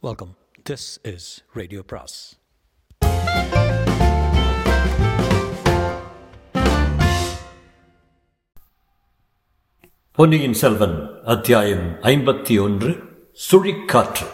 Welcome 0.00 0.36
this 0.70 1.14
is 1.14 1.44
radio 1.52 1.82
bros 1.82 2.38
Ponniyin 10.12 10.52
Selvan 10.52 11.08
அத்தியாயம் 11.24 11.96
ஐம்பத்தி 12.02 12.62
ஒன்று 12.62 13.02
சுழிக்காற்று. 13.52 14.26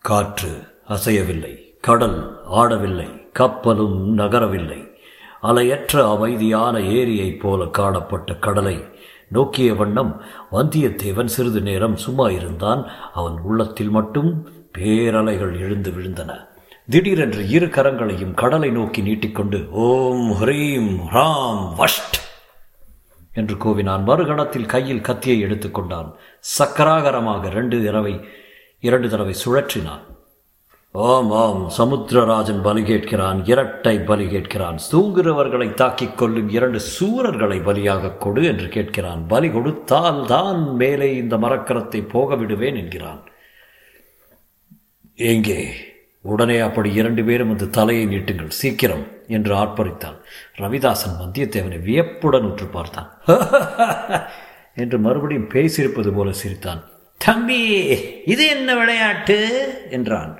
காற்று 0.00 0.50
அசையவில்லை 0.88 1.78
கடல் 1.80 2.44
ஆடவில்லை 2.46 3.32
கப்பலும் 3.32 4.18
நகரவில்லை. 4.18 4.96
அலையற்ற 5.42 6.10
அமைதியான 6.10 6.78
ஏரியைப் 6.78 7.38
போல 7.38 7.66
காணப்பட்ட 7.66 8.34
கடலை 8.34 8.84
நோக்கிய 9.28 9.74
வண்ணம் 9.74 10.20
வந்தியத்தேவன் 10.52 11.32
சிறிது 11.36 11.60
நேரம் 11.60 11.96
சும்மா 11.96 12.30
இருந்தான். 12.30 12.86
அவன் 13.14 13.38
உள்ளத்தில் 13.42 13.90
மட்டும் 13.90 14.48
பேரலைகள் 14.78 15.58
எழுந்து 15.60 15.90
விழுந்தன. 15.90 16.46
திடீரென்று 16.88 17.48
இரு 17.48 17.66
கரங்களையும் 17.66 18.34
கடலை 18.34 18.70
நோக்கி 18.70 19.00
நீட்டிக்கொண்டு 19.02 19.70
ஓம் 19.70 20.30
ஹ்ரீம் 20.30 20.90
ராம் 21.12 21.64
வஷ்ட் 21.78 22.16
என்று 23.32 23.54
கூவினான். 23.54 24.04
மறுகணத்தில் 24.04 24.66
கையில் 24.66 25.00
கத்தியை 25.00 25.44
எடுத்துக்கொண்டான். 25.44 26.12
சக்கராகரமாக 26.58 27.48
ரெண்டு 27.48 27.84
தடவை 27.84 28.20
இரண்டு 28.80 29.08
தடவை 29.08 29.34
சுழற்றினான். 29.44 30.07
ஆம் 30.92 31.30
ஆம் 31.30 31.70
சமுத்திரராஜன் 31.78 32.62
பலி 32.62 32.82
கேட்கிறான் 32.82 33.50
இரட்டை 33.50 33.98
பலி 33.98 34.24
கேட்கிறான் 34.24 34.78
தூங்குகிறவர்களை 34.92 35.74
தாக்கிக் 35.74 36.18
கொள்ளும் 36.18 36.48
இரண்டு 36.48 36.78
சூரர்களை 36.78 37.58
பலியாக 37.62 38.18
கொடு 38.18 38.44
என்று 38.44 38.66
கேட்கிறான். 38.66 39.24
பலி 39.28 39.50
கொடுத்தால் 39.50 40.26
தான் 40.26 40.76
மேலே 40.76 41.16
இந்த 41.16 41.36
மரக்கரத்தை 41.36 42.08
போக 42.08 42.36
விடுவேன் 42.36 42.76
என்கிறான். 42.76 43.20
எங்கே? 45.14 45.74
உடனே 46.20 46.58
அப்படி 46.58 46.92
இரண்டு 46.92 47.24
பேரும் 47.24 47.50
அந்த 47.50 47.64
தலையை 47.64 48.06
நீட்டுங்கள் 48.06 48.48
சீக்கிரம் 48.48 49.06
என்று 49.26 49.54
ஆர்ப்பரித்தான். 49.54 50.18
ரவிதாசன் 50.58 51.20
வந்தியத்தேவனை 51.20 51.82
வியப்புடன் 51.82 52.50
உற்று 52.50 52.66
பார்த்தான். 52.66 53.10
என்று 54.74 54.98
மறுபடியும் 54.98 55.48
பேசியிருப்பது 55.48 56.14
போல 56.14 56.32
சிரித்தான். 56.32 56.84
தம்பி 57.18 57.62
இது 58.24 58.48
என்ன 58.48 58.76
விளையாட்டு? 58.76 59.38
என்றான். 59.90 60.38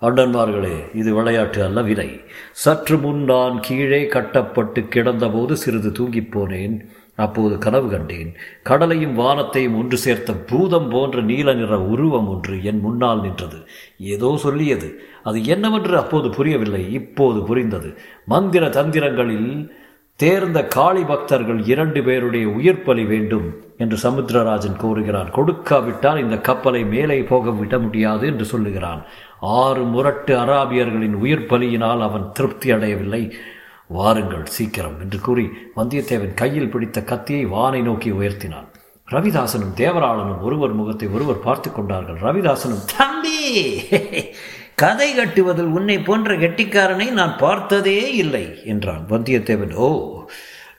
அண்ணன்மார்களே 0.00 0.96
இது 0.96 1.14
விளையாட்டு 1.14 1.64
அல்ல 1.64 1.82
விலை 1.82 2.20
சற்று 2.52 2.98
முன் 2.98 3.24
நான் 3.24 3.60
கீழே 3.60 4.06
கட்டப்பட்டு 4.06 4.80
கிடந்தபோது 4.80 5.52
சிறிது 5.52 5.92
தூங்கிப் 5.92 6.38
போனேன். 6.38 6.80
அப்போது 7.16 7.58
கனவு 7.58 7.90
கண்டேன். 7.90 8.34
கடலையும் 8.62 9.14
வானத்தையும் 9.14 9.78
ஒன்று 9.78 9.96
சேர்த்த 9.96 10.32
பூதம் 10.32 10.88
போன்ற 10.88 11.20
நீல 11.20 11.52
நிற 11.52 11.80
உருவம் 11.80 12.28
ஒன்று 12.28 12.64
என் 12.64 12.80
முன்னால் 12.80 13.20
நின்றது. 13.20 13.56
ஏதோ 13.98 14.36
சொல்லியது. 14.36 15.00
அது 15.22 15.44
என்னவென்று 15.44 15.98
அப்போது 15.98 16.30
புரியவில்லை. 16.30 16.92
இப்போது 16.92 17.42
புரிந்தது. 17.42 17.98
மந்திர 18.26 18.66
தந்திரங்களில் 18.66 19.70
தேர்ந்த 20.16 20.64
காளி 20.64 21.02
பக்தர்கள் 21.02 21.64
இரண்டு 21.64 22.02
பேருடைய 22.02 22.48
உயிர் 22.48 22.82
பலி 22.82 23.04
வேண்டும் 23.04 23.54
என்று 23.78 24.10
சமுத்திரராஜன் 24.10 24.76
கூறுகிறான். 24.76 25.30
கொடுக்காவிட்டால் 25.30 26.20
இந்த 26.20 26.38
கப்பலை 26.38 26.84
மேலே 26.84 27.22
போக 27.22 27.50
விட 27.50 27.78
முடியாது 27.78 28.26
என்று 28.26 28.44
சொல்லுகிறான். 28.44 29.04
ஆறு 29.40 29.82
முரட்டு 29.82 30.38
அராபியர்களின் 30.38 31.14
உயிர் 31.14 31.46
பலியினால் 31.46 32.02
அவன் 32.02 32.32
திருப்தி 32.32 32.70
அடையவில்லை. 32.70 33.32
வாருங்கள் 33.86 34.44
சீக்கிரம் 34.44 35.00
என்று 35.00 35.20
கூறி 35.20 35.48
வந்தியத்தேவன் 35.76 36.34
கையில் 36.34 36.68
பிடித்த 36.68 37.02
கத்தியை 37.02 37.44
வானை 37.44 37.82
நோக்கி 37.82 38.10
உயர்த்தினான். 38.10 38.68
ரவிதாசனும் 39.08 39.72
தேவராளனும் 39.76 40.40
ஒருவர் 40.40 40.72
முகத்தை 40.72 41.08
ஒருவர் 41.08 41.38
பார்த்து 41.38 41.72
கொண்டார்கள். 41.72 42.16
ரவிதாசனும் 42.16 42.84
தம்பி 42.96 43.38
கதை 44.74 45.14
கட்டுவதில் 45.14 45.64
உன்னை 45.64 45.98
போன்ற 45.98 46.34
கெட்டிக்காரனை 46.34 47.10
நான் 47.10 47.38
பார்த்ததே 47.38 48.16
இல்லை 48.16 48.62
என்றான். 48.64 49.06
வந்தியத்தேவன் 49.08 49.74
ஓ 49.74 50.26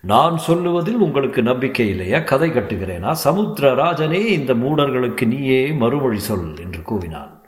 நான் 0.01 0.37
சொல்லுவதில் 0.37 0.95
உங்களுக்கு 0.95 1.41
நம்பிக்கை 1.41 1.89
இல்லையா? 1.89 2.19
கதை 2.19 2.49
கட்டுகிறேனா? 2.49 3.15
சமுத்திரராஜனே 3.23 4.25
இந்த 4.25 4.53
மூடர்களுக்கு 4.53 5.25
நீயே 5.25 5.71
மறுமொழி 5.71 6.19
சொல் 6.19 6.57
என்று 6.59 6.81
கூவினான். 6.81 7.40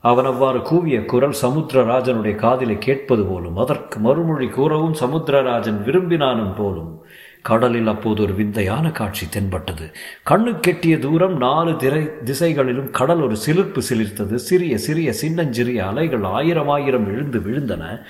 அவன் 0.00 0.24
அவ்வாறு 0.24 0.62
கூவிய 0.62 1.04
குரல் 1.04 1.34
சமுத்திரராஜனுடைய 1.42 2.34
காதிலை 2.34 2.78
கேட்பது 2.78 3.24
போலும் 3.24 3.56
அதற்கு 3.56 4.00
மறுமொழி 4.00 4.48
கூறவும் 4.48 4.94
சமுத்திரராஜன் 4.94 5.82
விரும்பினானும் 5.82 6.56
போலும் 6.56 6.98
கடலில் 7.42 7.86
அப்போது 7.86 8.22
ஒரு 8.22 8.34
விந்தையான 8.34 8.90
காட்சி 8.90 9.26
தென்பட்டது. 9.28 9.92
கண்ணு 10.30 10.60
கெட்டிய 10.68 10.98
தூரம் 10.98 11.36
நாலு 11.36 11.76
திரை 11.76 12.22
திசைகளிலும் 12.24 12.90
கடல் 12.90 13.20
ஒரு 13.20 13.36
சிலிர்ப்பு 13.46 13.78
சிலிர்த்தது. 13.90 14.34
சிறிய 14.34 14.78
சிறிய 14.78 15.12
சின்னஞ்சிறிய 15.12 15.86
அலைகள் 15.86 16.22
ஆயிரம் 16.22 16.68
ஆயிரம் 16.68 17.06
எழுந்து 17.06 17.38
விழுந்தன. 17.38 18.00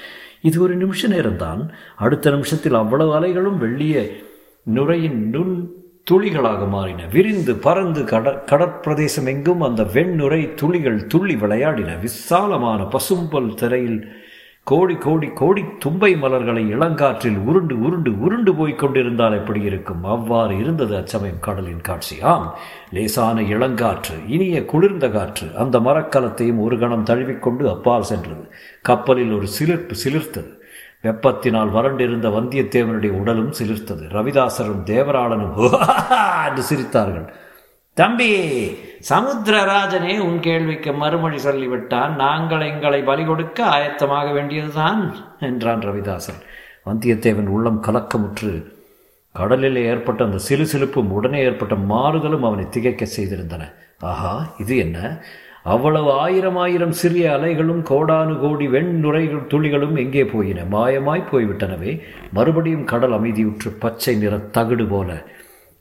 இது 0.40 0.62
ஒரு 0.62 0.76
நிமிஷ 0.76 1.08
நேரம்தான். 1.08 1.68
அடுத்த 1.96 2.30
நிமிஷத்தில் 2.30 2.74
அவ்வளவு 2.74 3.20
அலைகளும் 3.20 3.58
வெள்ளிய 3.60 4.10
நுரையின் 4.74 5.30
நுண் 5.30 5.69
துளிகளாக 6.10 6.68
மாறின. 6.68 7.06
விரிந்து 7.06 7.54
பறந்து 7.54 8.04
கட 8.04 8.42
கடற்பிரதேசம் 8.46 9.26
எங்கும் 9.26 9.60
அந்த 9.60 9.82
வெண்ணுரை 9.82 10.54
துளிகள் 10.54 11.06
துள்ளி 11.06 11.34
விளையாடின. 11.34 12.00
விசாலமான 12.00 12.82
பசும்பல் 12.82 13.54
திரையில் 13.54 14.06
கோடி 14.64 14.94
கோடி 14.94 15.28
கோடி 15.28 15.64
தும்பை 15.78 16.18
மலர்களை 16.18 16.74
இளங்காற்றில் 16.74 17.38
உருண்டு 17.38 17.80
உருண்டு 17.80 18.20
உருண்டு 18.20 18.54
போய் 18.54 18.74
கொண்டிருந்தால் 18.74 19.32
எப்படி 19.32 19.60
இருக்கும்? 19.60 20.04
அவ்வாறு 20.04 20.58
இருந்தது 20.58 20.96
அச்சமயம் 20.96 21.40
கடலின் 21.40 21.80
காட்சி. 21.80 22.20
ஆம் 22.20 22.58
லேசான 22.92 23.40
இளங்காற்று 23.40 24.16
இனிய 24.26 24.64
குளிர்ந்த 24.64 25.08
காற்று. 25.08 25.48
அந்த 25.58 25.80
மரக்கலத்தையும் 25.80 26.60
ஒரு 26.60 26.78
கணம் 26.78 27.04
தழுவிக்கொண்டு 27.04 27.70
அப்பால் 27.70 28.02
சென்றது. 28.02 28.52
கப்பலில் 28.82 29.32
ஒரு 29.32 29.46
சிலிர்ப்பு 29.46 29.94
சிலிர்த்தது. 30.04 30.59
வெப்பத்தினால் 31.02 31.70
வறண்டிருந்த 31.70 32.28
வந்தியத்தேவனுடைய 32.28 33.10
உடலும் 33.10 33.52
சிலிர்த்தது. 33.58 34.04
ரவிதாசரும் 34.16 34.82
தேவராளனும் 34.84 35.54
என்று 36.48 36.62
சிரித்தார்கள். 36.70 37.28
தம்பி 37.94 38.28
சமுத்திரராஜனே 39.08 40.18
உன் 40.18 40.40
கேள்விக்கு 40.40 40.92
மறுமொழி 40.92 41.38
சொல்லிவிட்டான். 41.44 42.14
நாங்கள் 42.14 42.60
எங்களை 42.60 43.02
பலி 43.02 43.24
கொடுக்க 43.24 43.64
ஆயத்தமாக 43.64 44.32
வேண்டியதுதான் 44.32 45.14
என்றான் 45.40 45.80
ரவிதாசன். 45.80 46.40
வந்தியத்தேவன் 46.86 47.46
உள்ளம் 47.46 47.82
கலக்கமுற்று 47.82 48.52
கடலில் 49.32 49.76
ஏற்பட்ட 49.76 50.24
அந்த 50.24 50.38
சிலு 50.38 50.66
சிலுப்பும் 50.66 51.10
உடனே 51.10 51.40
ஏற்பட்ட 51.40 51.74
மாறுதலும் 51.74 52.46
அவனை 52.48 52.68
திகைக்க 52.68 53.06
செய்திருந்தன. 53.16 53.72
ஆஹா 54.00 54.54
இது 54.58 54.76
என்ன? 54.76 54.98
அவ்வளவு 55.62 56.12
ஆயிரம் 56.12 56.56
ஆயிரம் 56.56 56.92
சிறிய 56.92 57.30
அலைகளும் 57.30 57.82
கோடானு 57.82 58.38
கோடி 58.38 58.68
வெண்ணுரைகள் 58.68 59.48
துளிகளும் 59.48 59.96
எங்கே 59.98 60.24
போயின? 60.24 60.64
மாயமாய் 60.70 61.28
போய்விட்டனவே. 61.32 62.00
மறுபடியும் 62.32 62.84
கடல் 62.84 63.20
அமைதியுற்று 63.20 63.70
பச்சை 63.78 64.14
நிற 64.14 64.36
தகுடு 64.36 64.88
போல 64.88 65.26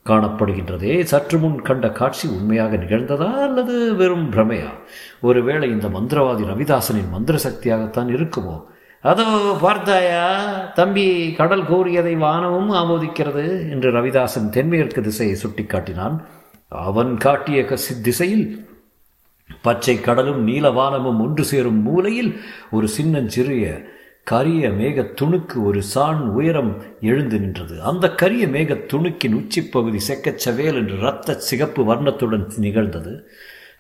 காணப்படுகின்றதே. 0.06 1.04
சற்று 1.04 1.38
முன் 1.38 1.62
கண்ட 1.62 1.90
காட்சி 1.90 2.28
உண்மையாக 2.28 2.76
நிகழ்ந்ததா 2.76 3.30
அல்லது 3.34 3.96
வெறும் 3.96 4.32
பிரமையா? 4.32 4.70
ஒருவேளை 5.22 5.70
இந்த 5.70 5.88
மந்திரவாதி 5.88 6.44
ரவிதாசனின் 6.52 7.10
மந்திர 7.10 7.38
சக்தியாகத்தான் 7.44 8.10
இருக்குமோ? 8.16 8.64
அதோ 9.02 9.58
பார்த்தாயா 9.62 10.26
தம்பி 10.74 11.34
கடல் 11.34 11.66
கூறியதை 11.66 12.16
வானமும் 12.16 12.72
ஆமோதிக்கிறது 12.72 13.70
என்று 13.70 13.92
ரவிதாசன் 13.92 14.50
தென்மேற்கு 14.50 15.02
திசையை 15.02 15.38
சுட்டிக்காட்டினான். 15.44 16.18
அவன் 16.68 17.18
காட்டிய 17.18 17.66
திசையில் 18.04 18.68
பச்சை 19.62 20.02
கடலும் 20.02 20.48
நீலவானமும் 20.48 21.22
ஒன்று 21.22 21.44
சேரும் 21.44 21.82
மூலையில் 21.82 22.40
ஒரு 22.72 22.88
சின்னஞ்சிறிய 22.88 23.82
கரிய 24.24 24.70
மேகத் 24.70 25.22
துணுக்கு 25.22 25.64
ஒரு 25.64 25.82
சாண் 25.82 26.20
உயரம் 26.20 26.84
எழுந்து 27.02 27.40
நின்றது. 27.40 27.82
அந்த 27.82 28.12
கரிய 28.12 28.48
மேகத் 28.48 28.94
துணுக்கின் 28.94 29.34
உச்சிப்பகுதி 29.34 30.00
செக்கச்சவேல் 30.08 30.74
என்று 30.74 30.98
இரத்த 30.98 31.34
சிகப்பு 31.34 31.94
வர்ணத்துடன் 31.94 32.58
நிகழ்ந்தது 32.58 33.30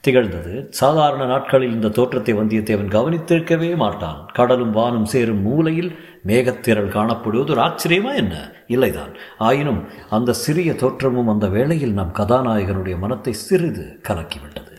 திகழ்ந்தது. 0.01 0.67
சாதாரண 0.69 1.25
நாட்களில் 1.25 1.71
இந்த 1.71 1.89
தோற்றத்தை 1.89 2.33
வந்தியத்தேவன் 2.33 2.89
கவனித்திருக்கவே 2.89 3.75
மாட்டான். 3.75 4.29
கடலும் 4.33 4.75
வானும் 4.75 5.03
சேரும் 5.03 5.41
மூலையில் 5.41 5.95
மேகத்திரள் 6.27 6.87
காணப்படுவது 6.87 7.49
ஒரு 7.51 7.61
ஆச்சரியமா 7.61 8.15
என்ன? 8.15 8.51
இல்லைதான். 8.67 9.13
ஆயினும் 9.37 9.83
அந்த 10.09 10.33
சிறிய 10.33 10.73
தோற்றமும் 10.73 11.27
அந்த 11.27 11.47
வேளையில் 11.47 11.93
நம் 11.93 12.13
கதாநாயகனுடைய 12.13 12.97
மனத்தை 12.97 13.33
சிறிது 13.33 13.99
கலக்கிவிட்டது. 14.07 14.78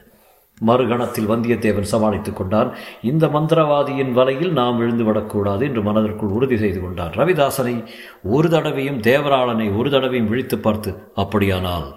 மறுகணத்தில் 0.67 1.31
வந்தியத்தேவன் 1.33 1.91
சமாளித்துக் 1.93 2.37
கொண்டான். 2.37 2.71
இந்த 3.03 3.27
மந்திரவாதியின் 3.27 4.13
வலையில் 4.13 4.53
நாம் 4.53 4.79
விழுந்துவிடக்கூடாது 4.81 5.63
என்று 5.63 5.83
மனதிற்குள் 5.83 6.35
உறுதி 6.39 6.57
செய்து 6.57 6.81
கொண்டான். 6.81 7.13
ரவிதாசனை 7.13 7.85
ஒரு 8.23 8.49
தடவையும் 8.49 9.01
தேவராளனை 9.01 9.77
ஒரு 9.77 9.91
தடவையும் 9.91 10.29
விழித்து 10.29 10.59
பார்த்து 10.59 10.93
அப்படியானால் 11.15 11.89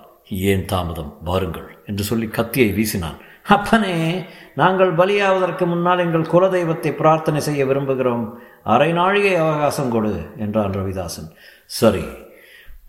ஏன் 0.51 0.65
தாமதம்? 0.65 1.13
வாருங்கள் 1.23 1.69
என்று 1.85 2.03
சொல்லி 2.03 2.27
கத்தியை 2.27 2.71
வீசினான். 2.71 3.19
அப்பனே 3.47 3.95
நாங்கள் 4.55 4.91
பலியாவதற்கு 4.95 5.65
முன்னால் 5.65 5.99
எங்கள் 5.99 6.31
குலதெய்வத்தை 6.33 6.91
பிரார்த்தனை 6.91 7.39
செய்ய 7.41 7.65
விரும்புகிறோம். 7.65 8.25
அரை 8.63 8.91
நாழிகை 8.91 9.35
அவகாசம் 9.35 9.91
கொடு 9.91 10.13
என்றான் 10.37 10.71
ரவிதாசன். 10.71 11.29
சரி 11.65 12.03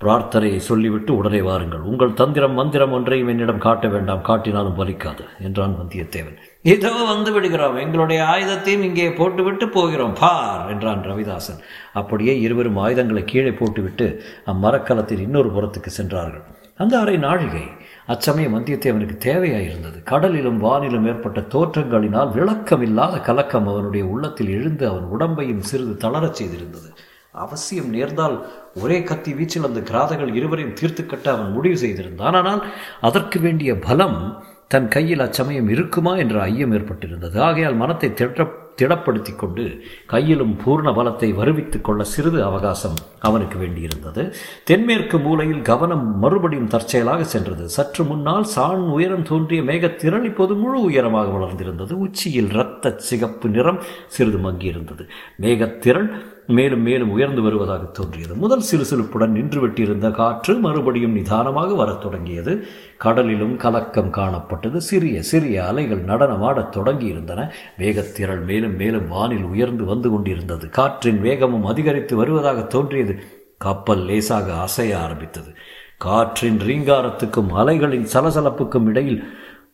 பிரார்த்தனையை 0.05 0.57
சொல்லிவிட்டு 0.57 1.17
உடனே 1.17 1.41
வாருங்கள். 1.41 1.81
உங்கள் 1.81 2.15
தந்திரம் 2.15 2.53
மந்திரம் 2.53 2.93
ஒன்றையும் 2.93 3.29
என்னிடம் 3.29 3.59
காட்ட 3.59 3.89
வேண்டாம். 3.89 4.25
காட்டினாலும் 4.29 4.79
பலிக்காது. 4.79 5.25
என்றான் 5.41 5.77
வந்தியத்தேவன். 5.81 6.37
இதோ 6.63 6.93
வந்து 7.05 7.33
விடுகிறோம். 7.33 7.77
எங்களுடைய 7.77 8.25
ஆயுதத்தையும் 8.25 8.83
இங்கே 8.83 9.13
போட்டுவிட்டு 9.13 9.69
போகிறோம். 9.69 10.15
பார்! 10.21 10.69
என்றான் 10.69 11.03
ரவிதாசன். 11.03 11.61
அப்படியே 11.93 12.41
இருவரும் 12.41 12.77
ஆயுதங்களை 12.77 13.25
கீழே 13.25 13.53
போட்டுவிட்டு 13.53 14.23
அம்மரக்கலத்தில் 14.47 15.21
இன்னொரு 15.21 15.51
புறத்துக்கு 15.51 15.87
சென்றார்கள். 15.87 16.45
அந்த 16.77 16.99
அரை 16.99 17.17
நாழிகை 17.17 17.65
அச்சமயம் 18.07 18.55
வந்தியத்தேவனுக்கு 18.55 19.17
தேவையாயிருந்தது. 19.25 19.99
கடலிலும் 20.05 20.61
வானிலும் 20.61 21.07
ஏற்பட்ட 21.07 21.41
தோற்றங்களினால் 21.41 22.33
விளக்கமில்லாத 22.33 23.21
கலக்கம் 23.21 23.69
அவனுடைய 23.69 24.07
உள்ளத்தில் 24.07 24.49
எழுந்து 24.49 24.89
அவன் 24.89 25.09
உடம்பையும் 25.11 25.59
சிறிது 25.59 25.97
தளரச் 25.97 26.43
செய்திருந்தது. 26.43 26.91
அவசியம் 27.35 27.91
நேர்ந்தால் 27.91 28.37
ஒரே 28.75 29.03
கத்தி 29.03 29.33
வீச்சில் 29.33 29.69
அந்த 29.69 29.81
கிராதகள் 29.81 30.35
இருவரையும் 30.35 30.73
தீர்த்து 30.73 31.07
கட்ட 31.07 31.33
அவன் 31.33 31.51
முடிவு 31.51 31.77
செய்திருந்தான். 31.77 32.35
ஆனால் 32.35 32.65
அதற்கு 33.01 33.41
வேண்டிய 33.41 33.79
பலம் 33.79 34.43
தன் 34.69 34.89
கையில் 34.89 35.21
அச்சமயம் 35.21 35.69
இருக்குமா 35.69 36.17
என்ற 36.17 36.43
ஐயம் 36.43 36.73
ஏற்பட்டிருந்தது. 36.73 37.39
ஆகையால் 37.39 37.75
மனத்தை 37.75 38.13
திட 38.13 38.47
திடப்படுத்தி 38.79 39.37
கொண்டு 39.37 39.65
கையிலும் 40.07 40.59
பூர்ண 40.65 40.89
பலத்தை 40.93 41.29
வருவித்துக் 41.35 41.85
கொள்ள 41.85 42.05
சிறிது 42.05 42.45
அவகாசம் 42.45 42.97
அவனுக்கு 43.21 43.59
வேண்டியிருந்தது. 43.59 44.23
தென்மேற்கு 44.65 45.19
மூலையில் 45.19 45.63
கவனம் 45.63 46.19
மறுபடியும் 46.19 46.67
தற்செயலாக 46.67 47.25
சென்றது. 47.25 47.69
சற்று 47.69 48.05
முன்னால் 48.05 48.45
சாண் 48.45 48.85
உயரம் 48.97 49.23
தோன்றிய 49.23 49.63
மேகத்திரள் 49.63 50.25
இப்போது 50.25 50.55
முழு 50.55 50.81
உயரமாக 50.81 51.31
வளர்ந்திருந்தது. 51.31 51.93
உச்சியில் 51.93 52.51
இரத்த 52.51 52.95
சிகப்பு 52.97 53.49
நிறம் 53.49 53.81
சிறிது 54.07 54.39
மங்கியிருந்தது. 54.39 55.07
மேகத்திரள் 55.41 56.09
மேலும் 56.47 56.81
மேலும் 56.81 57.11
உயர்ந்து 57.11 57.43
வருவதாக 57.43 57.85
தோன்றியது. 57.85 58.35
முதல் 58.35 58.63
சிறுசிறுப்புடன் 58.73 59.33
நின்று 59.33 59.69
வெட்டியிருந்த 59.69 60.11
காற்று 60.11 60.55
மறுபடியும் 60.55 61.13
நிதானமாக 61.13 61.75
வரத் 61.75 62.01
தொடங்கியது. 62.01 62.67
கடலிலும் 63.05 63.57
கலக்கம் 63.57 64.13
காணப்பட்டது. 64.13 64.77
சிறிய 64.77 65.23
சிறிய 65.23 65.67
அலைகள் 65.67 66.05
நடனமாடத் 66.05 66.77
தொடங்கியிருந்தன. 66.77 67.51
வேகத்திரள் 67.79 68.45
மேலும் 68.45 68.77
மேலும் 68.77 69.09
வானில் 69.09 69.43
உயர்ந்து 69.43 69.85
வந்து 69.85 70.11
கொண்டிருந்தது. 70.11 70.69
காற்றின் 70.69 71.21
வேகமும் 71.21 71.65
அதிகரித்து 71.65 72.17
வருவதாக 72.17 72.63
தோன்றியது. 72.63 73.23
கப்பல் 73.59 74.05
லேசாக 74.05 74.53
அசைய 74.53 74.99
ஆரம்பித்தது. 74.99 75.55
காற்றின் 75.99 76.59
ரீங்காரத்துக்கும் 76.59 77.49
அலைகளின் 77.51 78.07
சலசலப்புக்கும் 78.13 78.85
இடையில் 78.85 79.25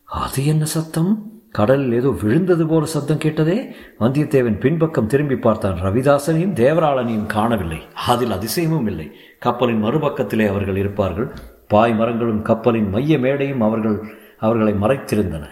அது 0.03 0.45
என்ன 0.45 0.65
சத்தம்? 0.65 1.40
கடலில் 1.51 1.93
ஏதோ 1.93 2.15
விழுந்தது 2.21 2.67
போல 2.67 2.85
சத்தம் 2.85 3.17
கேட்டதே? 3.17 3.75
வந்தியத்தேவன் 3.99 4.59
பின்பக்கம் 4.59 5.07
திரும்பி 5.07 5.35
பார்த்தான். 5.35 5.77
ரவிதாசனையும் 5.81 6.53
தேவராளனையும் 6.53 7.25
காணவில்லை. 7.25 7.81
அதில் 8.07 8.31
அதிசயமும் 8.31 8.85
இல்லை. 8.85 9.11
கப்பலின் 9.39 9.83
மறுபக்கத்திலே 9.83 10.47
அவர்கள் 10.47 10.77
இருப்பார்கள். 10.77 11.31
பாய் 11.67 11.95
மரங்களும் 11.95 12.41
கப்பலின் 12.41 12.89
மைய 12.89 13.17
மேடையும் 13.17 13.59
அவர்கள் 13.59 14.01
அவர்களை 14.37 14.73
மறைத்திருந்தன. 14.73 15.43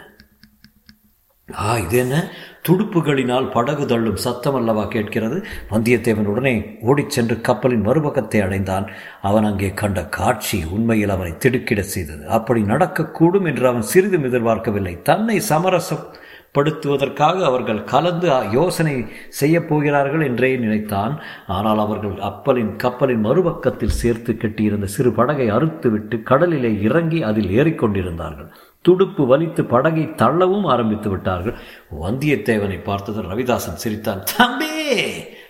ஆ 1.57 1.77
இது 1.77 1.97
என்ன? 1.97 2.31
துடுப்புகளினால் 2.67 3.51
படகு 3.51 3.85
தள்ளும் 3.85 4.15
சத்தம் 4.15 4.55
அல்லவா 4.55 4.83
கேட்கிறது? 4.83 5.45
வந்தியத்தேவன் 5.71 6.25
உடனே 6.25 6.77
ஓடிச் 6.81 7.09
சென்று 7.09 7.41
கப்பலின் 7.41 7.85
மறுபக்கத்தை 7.85 8.41
அடைந்தான். 8.41 8.89
அவன் 9.21 9.43
அங்கே 9.43 9.73
கண்ட 9.73 10.05
காட்சி 10.05 10.63
உண்மையில் 10.71 11.09
அவனை 11.09 11.37
திடுக்கிட 11.37 11.81
செய்தது. 11.81 12.27
அப்படி 12.27 12.61
நடக்கக்கூடும் 12.61 13.45
என்று 13.45 13.67
அவன் 13.67 13.81
சிறிதும் 13.81 14.23
எதிர்பார்க்கவில்லை. 14.23 15.01
தன்னை 15.01 15.41
சமரசப்படுத்துவதற்காக 15.49 17.43
அவர்கள் 17.43 17.83
கலந்து 17.83 18.51
யோசனை 18.51 19.05
செய்யப்போகிறார்கள் 19.41 20.25
என்றே 20.25 20.57
நினைத்தான். 20.57 21.19
ஆனால் 21.47 21.77
அவர்கள் 21.77 22.17
அப்பலின் 22.19 22.75
கப்பலின் 22.75 23.25
மறுபக்கத்தில் 23.25 23.97
சேர்த்து 24.01 24.37
கட்டியிருந்த 24.37 24.85
சிறு 24.85 25.11
படகை 25.11 25.51
அறுத்துவிட்டு 25.51 26.23
கடலிலே 26.23 26.81
இறங்கி 26.81 27.23
அதில் 27.23 27.49
ஏறிக்கொண்டிருந்தார்கள். 27.49 28.49
துடுப்பு 28.81 29.23
வலித்து 29.23 29.61
படகை 29.61 30.03
தள்ளவும் 30.03 30.65
ஆரம்பித்து 30.65 31.09
விட்டார்கள். 31.09 31.55
வந்தியத்தேவனை 32.01 32.83
பார்த்தது 32.83 33.21
ரவிதாசன் 33.21 33.79
சிரித்தான் 33.83 34.23
தம்பி 34.37 34.65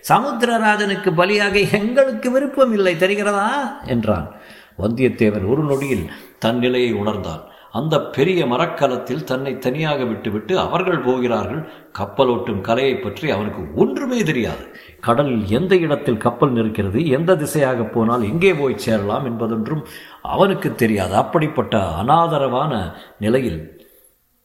சமுத்திரராஜனுக்கு 0.09 1.09
பலியாக 1.17 1.71
எங்களுக்கு 1.71 2.31
விருப்பம் 2.31 2.73
இல்லை 2.73 2.95
தெரிகிறதா? 2.95 3.47
என்றான். 3.85 4.35
வந்தியத்தேவன் 4.79 5.49
ஒரு 5.49 5.63
நொடியில் 5.63 6.09
தன் 6.39 6.57
நிலையை 6.57 6.93
உணர்ந்தான். 6.93 7.41
அந்த 7.71 8.01
பெரிய 8.01 8.45
மரக்கலத்தில் 8.45 9.23
தன்னை 9.23 9.57
தனியாக 9.57 10.03
விட்டுவிட்டு 10.03 10.59
அவர்கள் 10.59 10.99
போகிறார்கள். 10.99 11.69
கப்பலோட்டும் 11.99 12.61
கலையை 12.61 12.95
பற்றி 12.95 13.29
அவனுக்கு 13.29 13.61
ஒன்றுமே 13.75 14.23
தெரியாது. 14.23 14.63
கடலில் 14.99 15.47
எந்த 15.47 15.75
இடத்தில் 15.75 16.17
கப்பல் 16.17 16.51
நிற்கிறது 16.51 17.07
எந்த 17.07 17.35
திசையாக 17.35 17.83
போனால் 17.83 18.23
எங்கே 18.23 18.53
போய் 18.53 18.77
சேரலாம் 18.77 19.25
என்பதொன்றும் 19.25 19.85
அவனுக்கு 20.21 20.75
தெரியாது. 20.75 21.15
அப்படிப்பட்ட 21.15 21.77
அனாதரவான 22.01 22.93
நிலையில் 23.19 23.87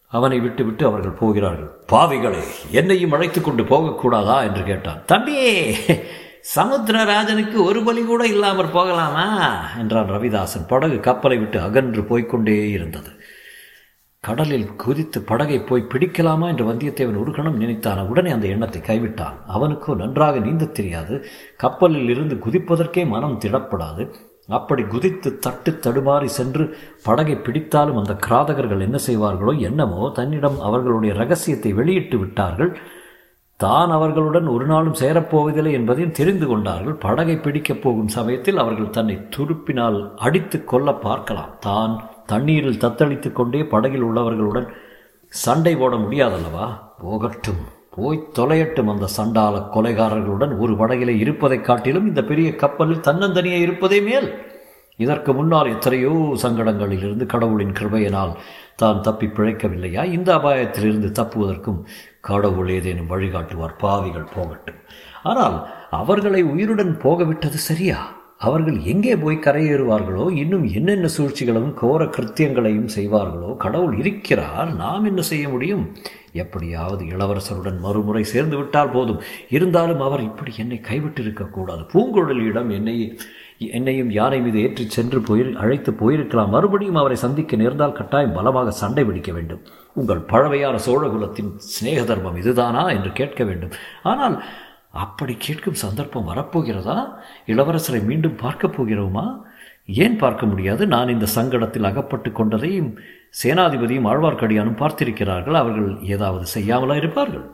அவனை 0.07 0.41
விட்டுவிட்டு 0.41 0.87
அவர்கள் 0.87 1.19
போகிறார்கள். 1.21 1.71
பாவிகளே 1.93 2.43
என்னையும் 2.71 3.13
அழைத்து 3.13 3.41
கொண்டு 3.41 3.63
போகக்கூடாதா? 3.63 4.43
என்று 4.43 4.63
கேட்டான். 4.63 5.03
தம்பியே 5.13 5.49
சமுத்திரராஜனுக்கு 6.57 7.55
ஒரு 7.55 7.83
பலி 7.83 8.03
கூட 8.03 8.27
இல்லாமற் 8.27 8.73
போகலாமா? 8.73 9.25
என்றான் 9.79 10.11
ரவிதாசன். 10.11 10.67
படகு 10.69 11.01
கப்பலை 11.01 11.39
விட்டு 11.39 11.61
அகன்று 11.61 12.03
போய்கொண்டே 12.03 12.71
இருந்தது. 12.71 13.11
கடலில் 14.21 14.77
குதித்து 14.77 15.23
படகை 15.23 15.61
போய் 15.61 15.87
பிடிக்கலாமா 15.95 16.47
என்று 16.47 16.65
வந்தியத்தேவன் 16.73 17.21
ஒரு 17.21 17.33
கணம் 17.33 17.57
நினைத்தான். 17.57 18.07
உடனே 18.07 18.31
அந்த 18.31 18.47
எண்ணத்தை 18.47 18.81
கைவிட்டான். 18.81 19.35
அவனுக்கு 19.47 19.97
நன்றாக 19.97 20.39
நீந்த 20.39 20.65
தெரியாது. 20.65 21.25
கப்பலில் 21.57 22.09
இருந்து 22.09 22.35
குதிப்பதற்கே 22.35 23.07
மனம் 23.07 23.39
திடப்படாது. 23.41 24.15
அப்படி 24.47 24.83
குதித்து 24.83 25.39
தட்டு 25.39 25.79
தடுமாறி 25.81 26.25
சென்று 26.25 26.77
படகை 27.03 27.35
பிடித்தாலும் 27.35 27.97
அந்த 27.97 28.17
கிராதகர்கள் 28.27 28.81
என்ன 28.81 28.99
செய்வார்களோ 29.07 29.59
என்னமோ 29.59 30.11
தன்னிடம் 30.15 30.61
அவர்களுடைய 30.61 31.15
ரகசியத்தை 31.15 31.73
வெளியிட்டு 31.73 32.19
விட்டார்கள். 32.19 32.79
தான் 33.65 33.91
அவர்களுடன் 33.91 34.47
ஒரு 34.47 34.67
நாளும் 34.67 34.95
சேரப்போவதில்லை 34.95 35.73
என்பதையும் 35.73 36.13
தெரிந்து 36.13 36.47
கொண்டார்கள். 36.47 36.93
படகை 36.93 37.37
பிடிக்கப் 37.37 37.83
போகும் 37.83 38.09
சமயத்தில் 38.09 38.59
அவர்கள் 38.59 38.91
தன்னை 38.91 39.27
துருப்பினால் 39.37 40.15
அடித்து 40.17 40.65
கொல்ல 40.65 40.93
பார்க்கலாம். 40.93 41.57
தான் 41.61 42.11
தண்ணீரில் 42.27 42.79
தத்தளித்து 42.79 43.33
கொண்டே 43.33 43.65
படகில் 43.65 44.05
உள்ளவர்களுடன் 44.05 44.69
சண்டை 45.29 45.77
போட 45.77 45.97
முடியாதல்லவா? 45.97 46.69
போகட்டும். 46.99 47.63
போய் 47.91 48.29
தொலையட்டும் 48.39 48.91
அந்த 48.91 49.09
சண்டால 49.17 49.67
கொலைகாரர்களுடன். 49.75 50.59
ஒரு 50.59 50.73
படகிலே 50.73 51.17
இருப்பதைக் 51.19 51.65
காட்டிலும் 51.65 52.07
இந்த 52.07 52.23
பெரிய 52.23 52.55
கப்பலில் 52.55 53.01
தன்னந்தனியே 53.01 53.61
இருப்பதே 53.61 54.01
மேல். 54.01 54.35
இதற்கு 54.97 55.35
முன்னால் 55.35 55.69
எத்தனையோ 55.69 56.37
சங்கடங்களிலிருந்து 56.43 57.27
கடவுளின் 57.27 57.73
கிருபையினால் 57.73 58.35
தான் 58.77 59.01
தப்பி 59.01 59.27
பிழைக்கவில்லையா? 59.27 60.05
இந்த 60.05 60.37
அபாயத்திலிருந்து 60.37 61.13
தப்புவதற்கும் 61.13 61.85
கடவுள் 62.29 62.73
ஏதேனும் 62.79 63.13
வழிகாட்டுவார் 63.13 63.81
பாவிகள் 63.85 64.33
போகட்டும். 64.35 64.83
ஆனால் 65.31 65.57
அவர்களை 66.01 66.43
உயிருடன் 66.53 66.93
போகவிட்டது 67.05 67.59
சரியா? 67.71 67.99
அவர்கள் 68.47 68.79
எங்கே 68.93 69.13
போய் 69.17 69.37
கரையேறுவார்களோ 69.45 70.25
இன்னும் 70.41 70.65
என்னென்ன 70.79 71.07
சூழ்ச்சிகளும் 71.17 71.69
கோர 71.81 72.05
கிருத்தியங்களையும் 72.17 72.91
செய்வார்களோ 72.97 73.51
கடவுள் 73.65 73.95
இருக்கிறார் 73.99 74.71
நாம் 74.83 75.07
என்ன 75.11 75.23
செய்ய 75.31 75.45
முடியும்? 75.49 75.85
எப்படியாவது 76.43 77.05
இளவரசருடன் 77.15 77.79
மறுமுறை 77.79 78.25
சேர்ந்து 78.33 78.57
விட்டால் 78.57 78.91
போதும். 78.91 79.21
இருந்தாலும் 79.57 80.01
அவர் 80.01 80.27
இப்படி 80.31 80.53
என்னை 80.65 80.81
கைவிட்டிருக்கக்கூடாது. 80.91 81.83
பூங்குழலியிடம் 81.95 82.71
என்னை 82.79 82.97
என்னையும் 83.59 84.11
யானை 84.11 84.41
மீது 84.41 84.61
ஏற்றிச் 84.61 84.91
சென்று 84.91 85.21
போய் 85.21 85.55
அழைத்து 85.55 85.93
போயிருக்கலாம். 85.93 86.49
மறுபடியும் 86.49 86.95
அவரை 86.95 87.17
சந்திக்க 87.17 87.57
நேர்ந்தால் 87.57 87.93
கட்டாயம் 87.93 88.33
பலமாக 88.33 88.71
சண்டை 88.71 89.05
பிடிக்க 89.05 89.33
வேண்டும். 89.33 89.61
உங்கள் 89.93 90.19
பழமையான 90.19 90.79
சோழகுலத்தின் 90.87 91.57
சிநேக 91.57 92.03
தர்மம் 92.03 92.37
இதுதானா 92.37 92.91
என்று 92.91 93.13
கேட்க 93.13 93.45
வேண்டும். 93.45 93.71
ஆனால் 94.03 94.43
அப்படி 94.93 95.37
கேட்கும் 95.39 95.75
சந்தர்ப்பம் 95.75 96.29
வரப்போகிறதா? 96.29 97.15
இளவரசரை 97.47 98.05
மீண்டும் 98.05 98.37
பார்க்கப் 98.37 98.83
போகிறோமா? 98.83 99.41
ஏன் 99.87 100.17
பார்க்க 100.17 100.47
முடியாது? 100.47 100.87
நான் 100.87 101.09
இந்த 101.09 101.27
சங்கடத்தில் 101.35 101.83
அகப்பட்டு 101.83 102.31
கொண்டதையும் 102.31 102.97
சேனாதிபதியும் 103.43 104.07
ஆழ்வார்க்கடியானும் 104.07 104.77
பார்த்திருக்கிறார்கள். 104.77 105.53
அவர்கள் 105.53 105.99
ஏதாவது 106.01 106.47
செய்யாமலா 106.55 106.97
இருப்பார்கள்? 106.97 107.51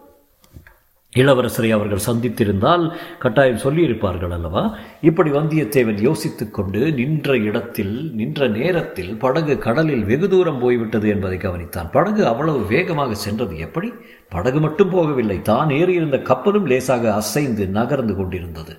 இளவரசரை 1.17 1.71
அவர்கள் 1.71 2.07
சந்தித்திருந்தால் 2.07 2.93
கட்டாயம் 3.19 3.63
சொல்லியிருப்பார்கள் 3.65 4.31
அல்லவா? 4.31 4.77
இப்படி 5.01 5.31
வந்தியத்தேவன் 5.31 6.01
யோசித்து 6.01 6.51
கொண்டு 6.51 6.93
நின்ற 6.93 7.37
இடத்தில் 7.37 8.13
நின்ற 8.15 8.49
நேரத்தில் 8.49 9.17
படகு 9.17 9.59
கடலில் 9.59 10.05
வெகு 10.05 10.29
தூரம் 10.29 10.59
போய்விட்டது 10.59 11.09
என்பதை 11.09 11.39
கவனித்தான். 11.39 11.91
படகு 11.93 12.27
அவ்வளவு 12.27 12.67
வேகமாக 12.67 13.15
சென்றது 13.15 13.59
எப்படி? 13.59 13.93
படகு 14.29 14.61
மட்டும் 14.61 14.93
போகவில்லை. 14.93 15.43
தான் 15.43 15.69
ஏறியிருந்த 15.69 16.23
கப்பலும் 16.23 16.67
லேசாக 16.67 17.15
அசைந்து 17.15 17.67
நகர்ந்து 17.67 18.17
கொண்டிருந்தது. 18.17 18.79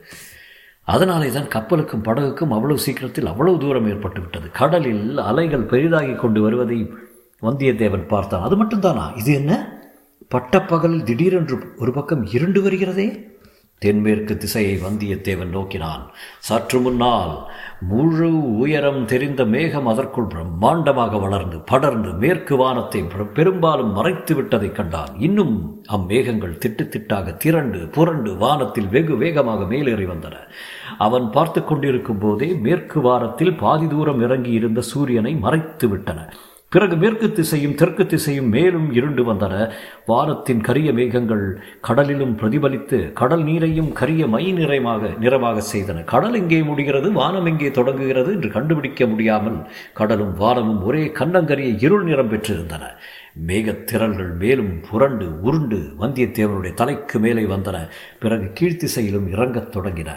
அதனாலே 0.83 1.31
தான் 1.31 1.51
கப்பலுக்கும் 1.57 2.03
படகுக்கும் 2.03 2.51
அவ்வளவு 2.51 2.79
சீக்கிரத்தில் 2.79 3.25
அவ்வளவு 3.25 3.57
தூரம் 3.57 3.87
ஏற்பட்டு 3.87 4.21
விட்டது 4.21 4.51
கடலில் 4.51 5.17
அலைகள் 5.17 5.61
பெரிதாகி 5.61 6.15
கொண்டு 6.15 6.41
வருவதை 6.41 6.91
வந்தியத்தேவன் 7.41 8.07
பார்த்தான். 8.07 8.41
அது 8.41 8.63
மட்டும்தானா? 8.63 9.17
இது 9.17 9.33
என்ன? 9.33 9.70
பட்டப்பகலில் 10.31 11.03
திடீரென்று 11.03 11.55
ஒரு 11.77 11.91
பக்கம் 11.91 12.25
இருண்டு 12.25 12.61
வருகிறதே? 12.61 13.29
தென்மேற்கு 13.81 14.37
திசையை 14.37 14.79
வந்தியத்தேவன் 14.81 15.53
நோக்கினான். 15.55 16.03
சற்று 16.39 16.79
முன்னால் 16.79 17.47
முழு 17.81 18.57
உயரம் 18.57 19.05
தெரிந்த 19.05 19.45
மேகம் 19.45 19.87
அதற்குள் 19.87 20.27
பிரம்மாண்டமாக 20.33 21.21
வளர்ந்து 21.21 21.57
படர்ந்து 21.59 22.11
மேற்கு 22.13 22.55
வானத்தை 22.55 23.03
பெரும்பாலும் 23.33 23.91
மறைத்து 23.93 24.35
விட்டதைக் 24.35 24.71
கண்டான். 24.71 25.19
இன்னும் 25.19 25.83
அம்மேகங்கள் 25.91 26.59
திட்டு 26.65 26.85
திட்டாக 26.85 27.37
திரண்டு 27.37 27.77
புரண்டு 27.77 28.35
வானத்தில் 28.35 28.87
வெகு 28.87 29.17
வேகமாக 29.17 29.63
மேலேறி 29.63 30.05
வந்தன. 30.05 30.33
அவன் 30.97 31.29
பார்த்து 31.29 31.63
கொண்டிருக்கும் 31.63 32.17
போதே 32.17 32.53
மேற்கு 32.53 33.01
வாரத்தில் 33.01 33.53
பாதி 33.55 33.87
தூரம் 33.87 34.21
இறங்கி 34.21 34.51
இருந்த 34.51 34.81
சூரியனை 34.81 35.35
மறைத்து 35.35 35.87
விட்டன. 35.87 36.33
பிறகு 36.73 36.95
மேற்கு 36.95 37.31
திசையும் 37.31 37.75
தெற்கு 37.75 38.05
திசையும் 38.05 38.49
மேலும் 38.49 38.93
இருண்டு 38.93 39.33
வந்தன. 39.33 39.71
வானத்தின் 40.05 40.61
கரிய 40.61 40.93
மேகங்கள் 40.93 41.61
கடலிலும் 41.87 42.35
பிரதிபலித்து 42.37 43.13
கடல் 43.13 43.43
நீரையும் 43.43 43.91
கரிய 43.91 44.27
மை 44.27 44.53
நிறைமாக 44.53 45.17
நிறமாக 45.17 45.61
செய்தன. 45.73 46.03
கடல் 46.03 46.33
எங்கே 46.33 46.61
முடிகிறது? 46.61 47.11
வானம் 47.11 47.45
எங்கே 47.45 47.71
தொடங்குகிறது 47.71 48.33
என்று 48.33 48.49
கண்டுபிடிக்க 48.49 49.05
முடியாமல் 49.05 49.67
கடலும் 49.93 50.33
வானமும் 50.33 50.83
ஒரே 50.83 51.03
கண்ணங்கரிய 51.05 51.83
இருள் 51.83 52.03
நிறம் 52.03 52.31
பெற்றிருந்தன. 52.31 52.83
மேகத்திரல்கள் 53.47 54.35
மேலும் 54.37 54.73
புரண்டு 54.91 55.41
உருண்டு 55.41 55.81
வந்தியத்தேவனுடைய 55.99 56.73
தலைக்கு 56.73 57.19
மேலே 57.19 57.43
வந்தன. 57.43 57.87
பிறகு 58.19 58.51
கீழ்த்திசையிலும் 58.59 59.29
இறங்கத் 59.29 59.71
தொடங்கின. 59.77 60.11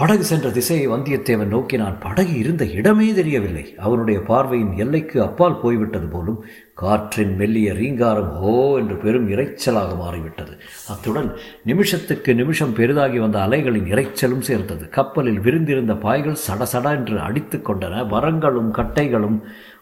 படகு 0.00 0.24
சென்ற 0.24 0.50
திசையை 0.50 0.88
வந்தியத்தேவன் 0.88 1.52
நோக்கினான். 1.54 1.96
படகு 2.00 2.38
இருந்த 2.38 2.64
இடமே 2.64 3.14
தெரியவில்லை. 3.14 3.74
அவனுடைய 3.78 4.20
பார்வையின் 4.20 4.76
எல்லைக்கு 4.76 5.22
அப்பால் 5.22 5.60
போய்விட்டது 5.60 6.06
போலும் 6.06 6.44
காற்றின் 6.74 7.36
மெல்லிய 7.36 7.72
ரீங்காரம் 7.72 8.30
ஓ 8.38 8.78
என்று 8.78 8.96
பெரும் 8.96 9.28
இறைச்சலாக 9.30 9.96
மாறிவிட்டது. 9.96 10.52
அத்துடன் 10.88 11.36
நிமிஷத்துக்கு 11.64 12.34
நிமிஷம் 12.34 12.72
பெரிதாகி 12.72 13.18
வந்த 13.18 13.38
அலைகளின் 13.38 13.90
இறைச்சலும் 13.92 14.46
சேர்ந்தது. 14.50 14.88
கப்பலில் 14.88 15.40
விரிந்திருந்த 15.40 15.94
பாய்கள் 15.94 16.42
சடசட 16.46 16.90
என்று 16.90 17.18
அடித்து 17.20 17.58
கொண்டன. 17.58 18.08
மரங்களும் 18.08 18.74
கட்டைகளும் 18.74 19.40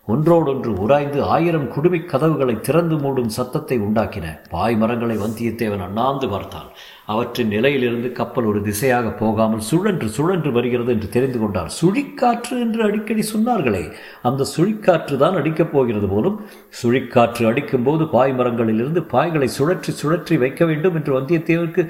ஒன்றோடொன்று 0.09 0.71
உராய்ந்து 0.83 1.19
ஆயிரம் 1.35 1.67
குடுமிக் 1.73 2.11
கதவுகளை 2.13 2.55
திறந்து 2.61 2.97
மூடும் 2.97 3.35
சத்தத்தை 3.37 3.77
உண்டாக்கின. 3.79 4.27
பாய் 4.51 4.77
மரங்களை 4.77 5.17
வந்தியத்தேவன் 5.17 5.85
அண்ணாந்து 5.87 6.29
பார்த்தான். 6.29 6.69
அவற்றின் 7.07 7.49
நிலையிலிருந்து 7.49 8.09
கப்பல் 8.13 8.45
ஒரு 8.45 8.61
திசையாக 8.63 9.13
போகாமல் 9.21 9.63
சுழன்று 9.69 10.09
சுழன்று 10.09 10.51
வருகிறது 10.53 10.91
என்று 10.93 11.09
தெரிந்து 11.09 11.39
கொண்டார் 11.39 11.71
சுழிக்காற்று 11.79 12.57
என்று 12.61 12.81
அடிக்கடி 12.83 13.23
சொன்னார்களே 13.33 13.85
அந்த 14.23 14.49
சுழிக்காற்று 14.55 15.17
தான் 15.17 15.39
அடிக்கப் 15.41 15.73
போகிறது 15.73 16.09
போலும் 16.09 16.37
சுழிக்காற்று 16.83 17.45
அடிக்கும்போது 17.47 18.07
பாய் 18.09 18.35
மரங்களிலிருந்து 18.35 19.03
பாய்களை 19.15 19.49
சுழற்றி 19.59 19.95
சுழற்றி 20.03 20.37
வைக்க 20.39 20.65
வேண்டும் 20.65 20.95
என்று 20.95 21.13
வந்தியத்தேவனுக்கு 21.19 21.85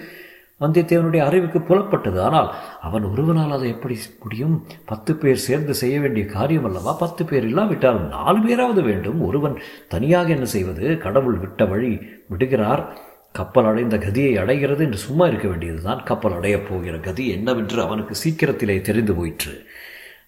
வந்தியத்தேவனுடைய 0.60 1.18
அறிவுக்கு 1.18 1.58
புலப்பட்டது. 1.58 2.20
ஆனால் 2.20 2.54
அவன் 2.80 3.04
ஒருவனால் 3.04 3.52
அதை 3.52 3.68
எப்படி 3.70 3.98
முடியும்? 4.22 4.66
பத்து 4.84 5.14
பேர் 5.14 5.36
சேர்ந்து 5.36 5.74
செய்ய 5.74 6.00
வேண்டிய 6.00 6.26
காரியம் 6.26 6.64
அல்லவா? 6.64 6.92
பத்து 6.92 7.24
பேர் 7.24 7.44
இல்லாவிட்டால் 7.44 8.08
நாலு 8.08 8.40
பேராவது 8.40 8.82
வேண்டும். 8.82 9.20
ஒருவன் 9.20 9.60
தனியாக 9.88 10.28
என்ன 10.28 10.44
செய்வது? 10.44 10.98
கடவுள் 10.98 11.34
விட்ட 11.34 11.64
வழி 11.64 11.98
விடுகிறார். 12.28 12.98
கப்பல் 13.32 13.64
அடைந்த 13.64 13.96
கதியை 13.96 14.34
அடைகிறது 14.34 14.84
என்று 14.84 14.98
சும்மா 14.98 15.26
இருக்க 15.26 15.48
வேண்டியதுதான். 15.48 16.02
கப்பல் 16.02 16.32
அடையப் 16.32 16.68
போகிற 16.68 16.98
கதி 16.98 17.28
என்னவென்று 17.28 17.82
அவனுக்கு 17.82 18.14
சீக்கிரத்திலே 18.14 18.80
தெரிந்து 18.80 19.14
போயிற்று. 19.14 19.66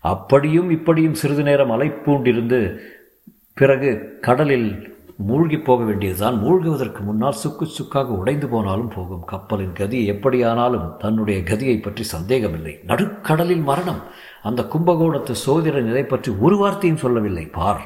அப்படியும் 0.01 0.71
இப்படியும் 0.71 1.15
சிறிது 1.15 1.43
நேரம் 1.43 1.71
அலைப்பூண்டிருந்து 1.71 2.77
பிறகு 3.55 4.19
கடலில் 4.21 4.99
மூழ்கி 5.29 5.59
போக 5.59 5.85
வேண்டியதுதான். 5.85 6.37
மூழ்குவதற்கு 6.45 7.01
முன்னால் 7.01 7.33
சுக்கு 7.33 7.65
சுக்காக 7.67 8.13
உடைந்து 8.13 8.49
போனாலும் 8.49 8.89
போகும். 8.89 9.25
கப்பலின் 9.25 9.73
கதி 9.73 10.07
எப்படியானாலும் 10.07 10.93
தன்னுடைய 10.99 11.41
கதியை 11.41 11.83
பற்றி 11.83 12.03
சந்தேகமில்லை. 12.03 12.79
நடுக்கடலில் 12.87 13.63
மரணம். 13.63 14.03
அந்த 14.43 14.63
கும்பகோணத்து 14.63 15.31
சோதிடன் 15.31 15.91
இதை 15.91 16.03
பற்றி 16.03 16.33
ஒரு 16.41 16.57
வார்த்தையும் 16.57 16.99
சொல்லவில்லை. 16.99 17.47
பார் 17.47 17.83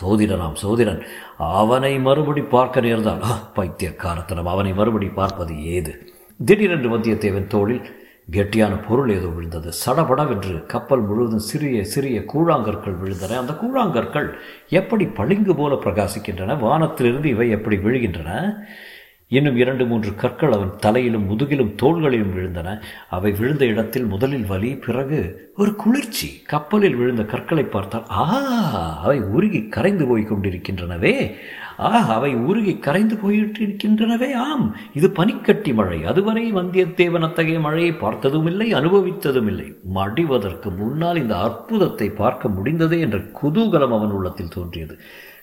சோதிடனாம் 0.00 0.54
சோதிடன். 0.54 1.02
அவனை 1.36 1.98
மறுபடி 1.98 2.42
பார்க்க 2.42 2.80
நேர்ந்தால் 2.80 3.24
பைத்தியக்காரத்தனம். 3.54 4.46
அவனை 4.46 4.72
மறுபடி 4.72 5.06
பார்ப்பது 5.06 5.64
ஏது? 5.64 6.12
திடீரென்று 6.44 6.98
வந்தியத்தேவன் 6.98 7.46
தோளில் 7.46 7.97
கெட்டியான 8.32 8.86
பொருள் 8.88 9.10
ஏதோ 9.10 9.26
விழுந்தது. 9.26 9.72
சடபடவென்று 9.72 10.66
கப்பல் 10.66 11.00
முழுவதும் 11.00 11.38
சிறிய 11.38 11.84
சிறிய 11.84 12.20
கூழாங்கற்கள் 12.20 12.96
விழுந்தன. 13.04 13.38
அந்த 13.38 13.52
கூழாங்கற்கள் 13.52 14.32
எப்படி 14.68 15.06
பளிங்கு 15.06 15.54
போல 15.54 15.74
பிரகாசிக்கின்றன? 15.74 16.58
வானத்திலிருந்து 16.58 17.28
இவை 17.28 17.50
எப்படி 17.50 17.76
விழுகின்றன? 17.76 18.54
இன்னும் 19.28 19.56
இரண்டு 19.56 19.86
மூன்று 19.86 20.14
கற்கள் 20.14 20.52
அவன் 20.52 20.76
தலையிலும் 20.78 21.26
முதுகிலும் 21.30 21.74
தோள்களிலும் 21.82 22.34
விழுந்தன. 22.36 22.80
அவை 23.10 23.32
விழுந்த 23.32 23.64
இடத்தில் 23.64 24.04
முதலில் 24.04 24.46
வலி 24.46 24.76
பிறகு 24.76 25.52
ஒரு 25.56 25.74
குளிர்ச்சி. 25.74 26.42
கப்பலில் 26.46 26.96
விழுந்த 26.96 27.24
கற்களை 27.24 27.64
பார்த்தால் 27.64 28.06
ஆ 28.10 29.02
அவை 29.02 29.20
உருகி 29.20 29.68
கரைந்து 29.68 30.06
போய் 30.06 30.26
கொண்டிருக்கின்றனவே. 30.30 31.34
ஆக 31.78 32.12
அவை 32.14 32.30
உருகி 32.34 32.78
கரைந்து 32.78 33.16
போயிட்டிருக்கின்றனவே 33.22 34.30
ஆம் 34.34 34.66
இது 34.92 35.10
பனிக்கட்டி 35.10 35.72
மழை. 35.74 36.04
அதுவரை 36.04 36.44
வந்தியத்தேவன் 36.52 37.26
அத்தகைய 37.26 37.60
மழையை 37.60 37.92
பார்த்ததும் 37.92 38.46
இல்லை 38.46 38.68
அனுபவித்ததும் 38.74 39.46
இல்லை 39.46 39.68
மடிவதற்கு 39.94 40.70
முன்னால் 40.76 41.16
இந்த 41.16 41.36
அற்புதத்தை 41.38 42.10
பார்க்க 42.10 42.48
முடிந்ததே 42.48 43.00
என்ற 43.00 43.18
குதூகலம் 43.18 43.96
அவன் 43.98 44.10
உள்ளத்தில் 44.10 44.54
தோன்றியது. 44.56 44.96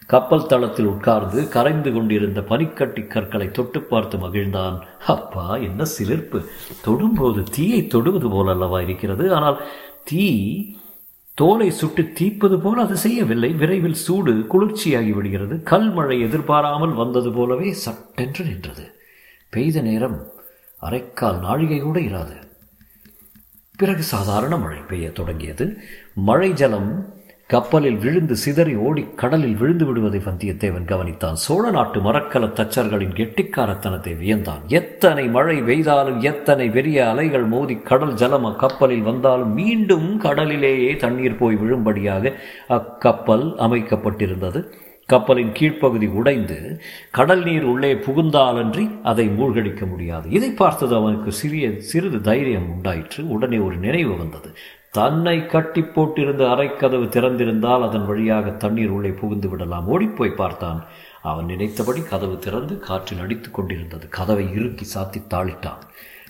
கப்பல் 0.08 0.48
தளத்தில் 0.48 0.86
உட்கார்ந்து 0.86 1.48
கரைந்து 1.48 1.94
கொண்டிருந்த 1.94 2.42
பனிக்கட்டி 2.42 3.04
கற்களை 3.04 3.52
தொட்டு 3.52 3.82
பார்த்து 3.82 4.18
மகிழ்ந்தான். 4.18 4.76
அப்பா 5.08 5.56
என்ன 5.58 5.84
சிலிர்ப்பு. 5.98 6.42
தொடும்போது 6.88 7.44
தீயை 7.52 7.88
தொடுவது 7.88 8.30
போலல்லவா 8.30 8.82
இருக்கிறது. 8.82 9.34
ஆனால் 9.34 9.62
தீ 10.04 10.26
தோலை 11.36 11.72
சுட்டு 11.72 12.12
தீப்பது 12.12 12.60
போல 12.60 12.82
அது 12.82 12.98
செய்யவில்லை. 12.98 13.54
விரைவில் 13.54 13.94
சூடு 13.94 14.34
குளிர்ச்சியாகி 14.34 15.12
விடுகிறது. 15.12 15.64
கல் 15.64 15.94
மழை 15.94 16.22
எதிர்பாராமல் 16.22 16.94
வந்தது 16.94 17.32
போலவே 17.32 17.72
சட்டென்று 17.72 18.46
நின்றது. 18.46 19.00
பெய்த 19.50 19.82
நேரம் 19.82 20.32
அரைக்கால் 20.82 21.40
நாழிகை 21.40 21.80
கூட 21.80 22.00
இராது. 22.00 22.44
பிறகு 23.78 24.04
சாதாரண 24.04 24.58
மழை 24.58 24.80
பெய்ய 24.80 25.12
தொடங்கியது. 25.12 25.78
மழை 26.14 26.54
ஜலம் 26.54 27.15
கப்பலில் 27.48 27.98
விழுந்து 27.98 28.36
சிதறி 28.36 28.76
ஓடி 28.76 29.08
கடலில் 29.16 29.56
விழுந்து 29.56 29.86
விடுவதை 29.86 30.20
வந்தியத்தேவன் 30.20 30.88
கவனித்தான். 30.88 31.34
சோழ 31.34 31.72
நாட்டு 31.72 32.00
மரக்கல 32.00 32.48
தச்சர்களின் 32.60 33.14
கெட்டிக்காரத்தனத்தை 33.16 34.14
வியந்தான். 34.22 34.64
எத்தனை 34.68 35.28
மழை 35.28 35.62
பெய்தாலும் 35.62 36.20
எத்தனை 36.22 36.70
பெரிய 36.70 37.10
அலைகள் 37.10 37.44
மோதி 37.44 37.76
கடல் 37.76 38.14
ஜலம் 38.14 38.46
அக்கப்பலில் 38.46 39.02
வந்தாலும் 39.02 39.54
மீண்டும் 39.54 40.18
கடலிலேயே 40.18 40.96
தண்ணீர் 40.96 41.38
போய் 41.38 41.56
விழும்படியாக 41.56 42.34
அக்கப்பல் 42.70 43.46
அமைக்கப்பட்டிருந்தது. 43.68 44.62
கப்பலின் 45.06 45.52
கீழ்ப்பகுதி 45.52 46.08
உடைந்து 46.10 46.82
கடல் 47.12 47.44
நீர் 47.44 47.64
உள்ளே 47.64 47.94
புகுந்தாலன்றி 47.94 48.90
அதை 49.04 49.28
மூழ்கடிக்க 49.28 49.90
முடியாது. 49.90 50.30
இதை 50.30 50.50
பார்த்தது 50.50 50.96
அவனுக்கு 50.96 51.32
சிறிய 51.32 51.72
சிறிது 51.78 52.22
தைரியம் 52.22 52.72
உண்டாயிற்று. 52.72 53.30
உடனே 53.30 53.58
ஒரு 53.58 53.76
நினைவு 53.76 54.18
வந்தது. 54.18 54.50
தன்னை 54.98 55.46
கட்டி 55.46 55.82
போட்டிருந்த 55.82 56.44
அரைக்கதவு 56.54 57.06
திறந்திருந்தால் 57.16 57.86
அதன் 57.88 58.06
வழியாக 58.06 58.50
தண்ணீர் 58.50 58.90
உள்ளே 58.90 59.10
புகுந்து 59.10 59.50
விடலாம். 59.50 59.88
ஓடிப்போய் 59.88 60.40
பார்த்தான். 60.42 60.80
அவன் 61.22 61.46
நினைத்தபடி 61.46 62.02
கதவு 62.02 62.38
திறந்து 62.38 62.80
காற்றில் 62.80 63.20
அடித்துக் 63.20 63.54
கொண்டிருந்தது. 63.54 64.08
கதவை 64.10 64.46
இறுக்கி 64.54 64.86
சாத்தி 64.94 65.22
தாளிட்டான். 65.34 65.82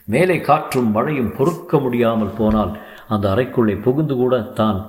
மேலே 0.06 0.42
காற்றும் 0.42 0.92
மழையும் 0.92 1.36
பொறுக்க 1.38 1.80
முடியாமல் 1.80 2.36
போனால் 2.38 2.74
அந்த 3.08 3.26
அறைக்குள்ளே 3.34 3.82
புகுந்து 3.82 4.16
கூட 4.16 4.42
தான் 4.42 4.80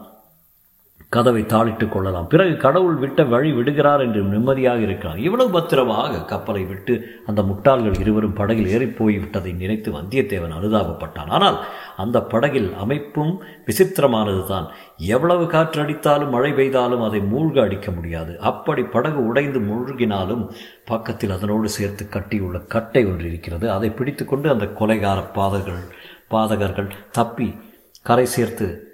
கதவை 1.09 1.43
தாளிட்டுக் 1.43 1.89
கொள்ளலாம். 1.89 2.29
பிறகு 2.29 2.57
கடவுள் 2.57 2.95
விட்ட 2.95 3.25
வழி 3.25 3.53
விடுகிறார் 3.53 4.01
என்று 4.01 4.23
நிம்மதியாக 4.23 4.81
இருக்கலாம். 4.81 5.17
இவ்வளவு 5.17 5.51
பத்திரமாக 5.51 6.25
கப்பலை 6.25 6.65
விட்டு 6.65 7.09
அந்த 7.27 7.43
முட்டாள்கள் 7.43 8.01
இருவரும் 8.01 8.33
படகில் 8.33 8.67
ஏறிப்போய் 8.67 9.19
விட்டதை 9.19 9.53
நினைத்து 9.53 9.93
வந்தியத்தேவன் 9.93 10.57
அனுதாபப்பட்டான். 10.59 11.29
ஆனால் 11.29 11.65
அந்த 11.97 12.23
படகில் 12.23 12.75
அமைப்பும் 12.75 13.43
விசித்திரமானது 13.67 14.47
தான். 14.47 14.69
எவ்வளவு 14.97 15.45
காற்றடித்தாலும் 15.45 16.31
மழை 16.31 16.53
பெய்தாலும் 16.53 17.05
அதை 17.05 17.21
மூழ்க 17.21 17.61
அடிக்க 17.61 17.91
முடியாது. 17.91 18.41
அப்படி 18.41 18.83
படகு 18.83 19.27
உடைந்து 19.27 19.61
மூழ்கினாலும் 19.61 20.51
பக்கத்தில் 20.85 21.31
அதனோடு 21.31 21.69
சேர்த்து 21.69 22.09
கட்டியுள்ள 22.09 22.59
கட்டை 22.59 23.07
ஒன்று 23.07 23.27
இருக்கிறது. 23.27 23.71
அதை 23.71 23.91
பிடித்துக்கொண்டு 23.91 24.51
அந்த 24.51 24.65
கொலைகார 24.65 25.23
பாதகர்கள் 25.35 25.89
பாதகர்கள் 26.31 26.91
தப்பி 27.11 27.55
கரை 28.03 28.27
சேர்த்து 28.27 28.86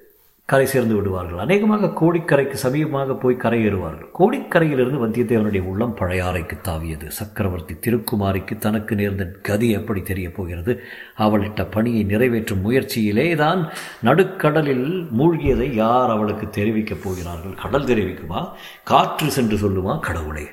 கரை 0.53 0.67
சேர்ந்து 0.67 0.95
விடுவார்கள். 0.95 1.39
அநேகமாக 1.39 1.87
கோடிக்கரைக்கு 1.87 2.55
சமீபமாக 2.63 3.21
போய் 3.21 3.37
கரையேறுவார்கள். 3.39 4.09
கோடிக்கரையிலிருந்து 4.19 4.99
வந்தியத்தேவனுடைய 5.05 5.63
உள்ளம் 5.63 5.97
பழையாறைக்கு 5.97 6.61
தாவியது. 6.63 7.07
சக்கரவர்த்தி 7.09 7.75
திருக்குமாரிக்கு 7.75 8.59
தனக்கு 8.59 8.95
நேர்ந்த 8.95 9.33
கதி 9.43 9.71
எப்படி 9.71 10.03
தெரியப் 10.03 10.37
போகிறது? 10.37 10.83
அவளிட்ட 11.19 11.67
பணியை 11.71 12.03
நிறைவேற்றும் 12.03 12.71
முயற்சியிலே 12.71 13.37
தான் 13.37 13.69
நடுக்கடலில் 14.03 15.09
மூழ்கியதை 15.19 15.73
யார் 15.73 16.11
அவளுக்கு 16.11 16.63
தெரிவிக்கப் 16.63 17.03
போகிறார்கள்? 17.03 17.55
கடல் 17.63 17.85
தெரிவிக்குமா? 17.85 18.49
காற்று 18.85 19.31
சென்று 19.31 19.57
சொல்லுமா? 19.57 19.99
கடவுளே. 19.99 20.47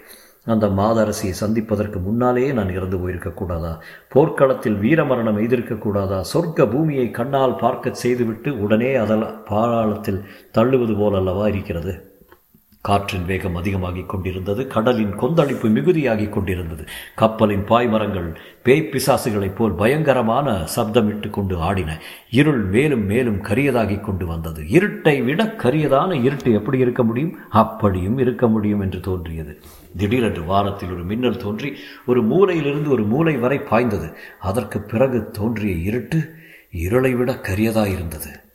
அந்த 0.49 0.67
மாதரசியை 0.79 1.33
சந்திப்பதற்கு 1.41 1.99
முன்னாலேயே 1.99 2.51
நான் 2.51 2.75
இறந்து 2.75 2.97
போயிருக்கக்கூடாதா 2.97 3.73
போர்க்களத்தில் 4.09 4.77
வீரமரணம் 4.81 5.39
எய்திருக்கக்கூடாதா 5.41 6.19
சொர்க்க 6.33 6.69
பூமியை 6.71 7.07
கண்ணால் 7.11 7.55
பார்க்க 7.55 7.93
செய்துவிட்டு 8.03 8.51
உடனே 8.59 8.91
அதல் 9.05 9.25
பாராளத்தில் 9.49 10.21
தள்ளுவது 10.57 10.95
போலல்லவா 11.01 11.47
இருக்கிறது? 11.47 11.95
காற்றின் 12.81 13.25
வேகம் 13.25 13.55
அதிகமாகிக் 13.55 14.09
கொண்டிருந்தது 14.09 14.67
கடலின் 14.67 15.15
கொந்தளிப்பு 15.15 15.67
மிகுதியாகிக் 15.69 16.33
கொண்டிருந்தது. 16.35 16.83
கப்பலின் 17.15 17.65
பாய்மரங்கள் 17.65 18.29
பேய் 18.63 18.89
பிசாசுகளைப் 18.91 19.55
போல் 19.55 19.71
பயங்கரமான 19.71 20.53
சப்தமிட்டு 20.75 21.29
கொண்டு 21.29 21.57
ஆடின. 21.57 21.97
இருள் 22.31 22.63
மேலும் 22.75 23.05
மேலும் 23.05 23.41
கரியதாகிக் 23.43 24.05
கொண்டு 24.07 24.25
வந்தது. 24.25 24.63
இருட்டை 24.63 25.23
விட 25.23 25.43
கரியதான 25.57 26.23
இருட்டு 26.23 26.53
எப்படி 26.53 26.77
இருக்க 26.77 27.03
முடியும்? 27.03 27.35
அப்படியும் 27.49 28.17
இருக்க 28.17 28.47
முடியும் 28.47 28.79
என்று 28.79 28.99
தோன்றியது. 28.99 29.53
திடீரென்று 29.97 30.43
வானத்தில் 30.43 30.93
ஒரு 30.93 31.03
மின்னல் 31.03 31.37
தோன்றி 31.37 31.73
ஒரு 32.05 32.23
மூலையிலிருந்து 32.23 32.89
ஒரு 32.89 33.03
மூலை 33.03 33.37
வரை 33.37 33.59
பாய்ந்தது. 33.59 34.17
அதற்கு 34.39 34.81
பிறகு 34.81 35.29
தோன்றிய 35.29 35.73
இருட்டு 35.73 36.29
இருளை 36.71 37.13
விட 37.13 37.31
கரியதாயிருந்தது 37.31 38.47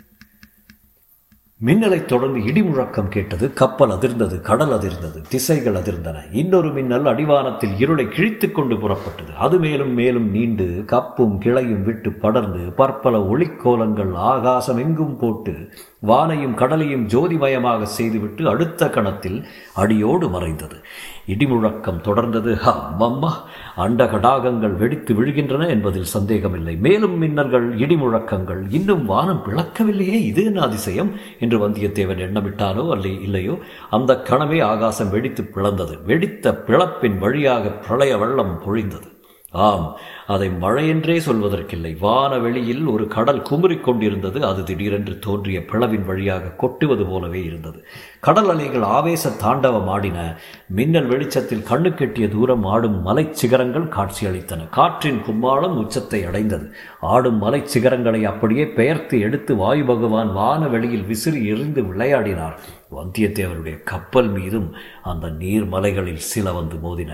மின்னலைத் 1.64 2.05
தொடர்ந்து 2.05 2.45
இடி 2.45 2.62
முழக்கம் 2.62 3.09
கேட்டது. 3.09 3.53
கப்பல் 3.53 3.91
அதிர்ந்தது 3.91 4.41
கடல் 4.41 4.69
அதிர்ந்தது 4.69 5.21
திசைகள் 5.29 5.75
அதிர்ந்தன. 5.75 6.17
இன்னொரு 6.31 6.73
மின்னல் 6.73 7.05
அடிவானத்தில் 7.05 7.81
இருளை 7.81 8.09
கிழித்து 8.09 8.53
கொண்டு 8.53 8.75
புறப்பட்டது. 8.75 9.35
அது 9.38 9.59
மேலும் 9.59 9.93
மேலும் 9.93 10.31
நீண்டு 10.31 10.85
கப்பும் 10.87 11.41
கிளையும் 11.41 11.83
விட்டு 11.83 12.12
படர்ந்து 12.12 12.73
பற்பல 12.73 13.19
ஒளிக்கோலங்கள் 13.19 14.14
ஆகாசம் 14.14 14.76
எங்கும் 14.76 15.17
போட்டு 15.17 15.73
வானையும் 16.03 16.55
கடலையும் 16.55 17.09
ஜோதிமயமாக 17.09 17.83
செய்துவிட்டு 17.83 18.49
அடுத்த 18.49 18.91
கணத்தில் 18.91 19.47
அடியோடு 19.75 20.29
மறைந்தது. 20.29 20.76
இடி 21.26 21.47
முழக்கம் 21.47 22.02
தொடர்ந்தது. 22.02 22.75
அம்மம்மா 23.00 23.33
அண்ட 23.76 24.04
கடாகங்கள் 24.04 24.76
வெடித்து 24.76 25.14
விழுகின்றன 25.14 25.69
என்பதில் 25.69 26.04
சந்தேகமில்லை. 26.04 26.76
மேலும் 26.76 27.23
மின்னல்கள் 27.23 27.76
இடிமுழக்கங்கள் 27.78 28.62
இன்னும் 28.69 29.04
வானம் 29.04 29.43
பிளக்கவில்லையே 29.47 30.23
இது 30.25 30.45
என்ன 30.45 30.61
அதிசயம்? 30.61 31.12
என்று 31.40 31.69
வந்தியத்தேவன் 31.69 32.23
எண்ணமிட்டாலோ 32.26 32.90
அல்ல 32.90 33.09
இல்லையோ? 33.09 33.59
அந்த 33.90 34.23
கணமே 34.31 34.62
ஆகாசம் 34.62 35.11
வெடித்து 35.11 35.43
பிளந்தது. 35.43 36.04
வெடித்த 36.04 36.62
பிளப்பின் 36.66 37.19
வழியாக 37.19 37.69
பிரளய 37.69 38.16
வெள்ளம் 38.16 38.62
பொழிந்தது. 38.66 39.12
ஆம் 39.54 39.96
அதை 40.26 40.49
மழையென்றே 40.49 41.20
சொல்வதற்கில்லை. 41.26 41.99
வானவெளியில் 41.99 42.87
ஒரு 42.87 43.08
கடல் 43.08 43.42
குமுறிக் 43.42 43.84
கொண்டிருந்தது 43.84 44.46
அது 44.46 44.62
திடீரென்று 44.62 45.18
தோன்றிய 45.18 45.58
பிளவின் 45.58 46.04
வழியாக 46.04 46.49
கொட்டுவது 46.49 47.04
போலவே 47.04 47.44
இருந்தது. 47.44 47.84
கடல் 48.20 48.49
அலைகள் 48.49 48.82
ஆவேச 48.82 49.30
தாண்டவம் 49.30 49.88
ஆடின 49.88 50.37
மின்னல் 50.66 51.06
வெளிச்சத்தில் 51.06 51.66
கண்ணு 51.70 51.94
கெட்டிய 51.94 52.28
தூரம் 52.28 52.64
ஆடும் 52.64 53.02
மலைச் 53.02 53.34
சிகரங்கள் 53.34 53.88
காட்சியளித்தன. 53.88 54.68
காற்றின் 54.68 55.23
கும்மாளம் 55.23 55.76
உச்சத்தை 55.76 56.25
அடைந்தது. 56.25 56.75
ஆடும் 57.00 57.38
மலைச் 57.38 57.78
சிகரங்களை 57.78 58.23
அப்படியே 58.23 58.68
பெயர்த்து 58.68 59.20
எடுத்து 59.20 59.56
வாயு 59.56 59.84
பகவான் 59.84 60.32
வானவெளியில் 60.32 61.06
விசிறி 61.06 61.46
எறிந்து 61.46 61.82
விளையாடினார். 61.82 62.58
வந்தியத்தேவனுடைய 62.96 63.82
கப்பல் 63.84 64.28
மீதும் 64.28 64.75
அந்த 65.02 65.26
நீர்மலைகளில் 65.26 66.14
சில 66.14 66.52
வந்து 66.52 66.76
மோதின. 66.76 67.12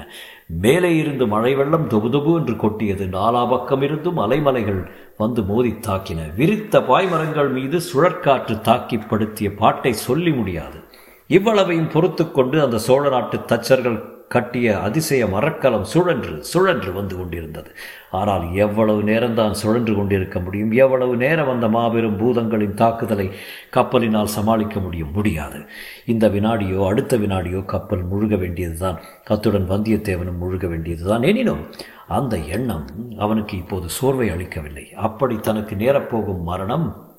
மேலே 0.59 0.97
இருந்து 0.97 1.27
மழை 1.27 1.55
வெள்ளம் 1.55 1.89
தொபுதொபு 1.89 2.35
என்று 2.39 2.57
கொட்டியது. 2.57 3.07
நாலா 3.07 3.49
பக்கம் 3.51 3.83
இருந்தும் 3.83 4.19
அலைமலைகள் 4.19 4.87
வந்து 5.17 5.43
மோதி 5.43 5.75
தாக்கின 5.87 6.35
விரித்த 6.37 6.81
பாய்மரங்கள் 6.81 7.51
மீது 7.53 7.79
சுழற்காற்று 7.79 8.61
தாக்கி 8.61 8.99
படுத்திய 8.99 9.55
பாட்டை 9.55 9.93
சொல்லி 9.93 10.31
முடியாது. 10.31 10.85
இவ்வளவையும் 11.27 11.91
பொறுத்து 11.93 12.33
கொண்டு 12.33 12.63
அந்த 12.63 12.79
சோழ 12.79 13.09
நாட்டு 13.09 13.39
தச்சர்கள் 13.39 14.19
கட்டிய 14.31 14.81
அதிசய 14.81 15.27
மரக்கலம் 15.27 15.85
சுழன்று 15.85 16.45
சுழன்று 16.45 16.93
வந்து 16.93 17.17
கொண்டிருந்தது. 17.17 17.71
ஆனால் 18.11 18.53
எவ்வளவு 18.53 19.03
நேரம்தான் 19.03 19.51
சுழன்று 19.51 19.95
கொண்டிருக்க 19.95 20.41
முடியும்? 20.41 20.71
எவ்வளவு 20.71 21.17
நேரம் 21.17 21.49
அந்த 21.49 21.69
மாபெரும் 21.69 22.19
பூதங்களின் 22.19 22.75
தாக்குதலை 22.75 23.31
கப்பலினால் 23.71 24.27
சமாளிக்க 24.27 24.81
முடியும்? 24.81 25.13
முடியாது. 25.13 25.61
இந்த 26.07 26.29
வினாடியோ 26.29 26.87
அடுத்த 26.87 27.17
வினாடியோ 27.17 27.65
கப்பல் 27.65 28.05
முழுக 28.13 28.39
வேண்டியதுதான். 28.39 29.01
அத்துடன் 29.25 29.71
வந்தியத்தேவனும் 29.71 30.41
முழுக 30.41 30.69
வேண்டியதுதான். 30.69 31.23
எனினும் 31.23 31.71
அந்த 32.07 32.37
எண்ணம் 32.37 32.87
அவனுக்கு 33.19 33.57
இப்போது 33.57 33.89
சோர்வை 33.89 34.29
அளிக்கவில்லை. 34.29 34.93
அப்படி 34.93 35.37
தனக்கு 35.37 35.77
நேரப்போகும் 35.77 36.43
மரணம் 36.43 37.10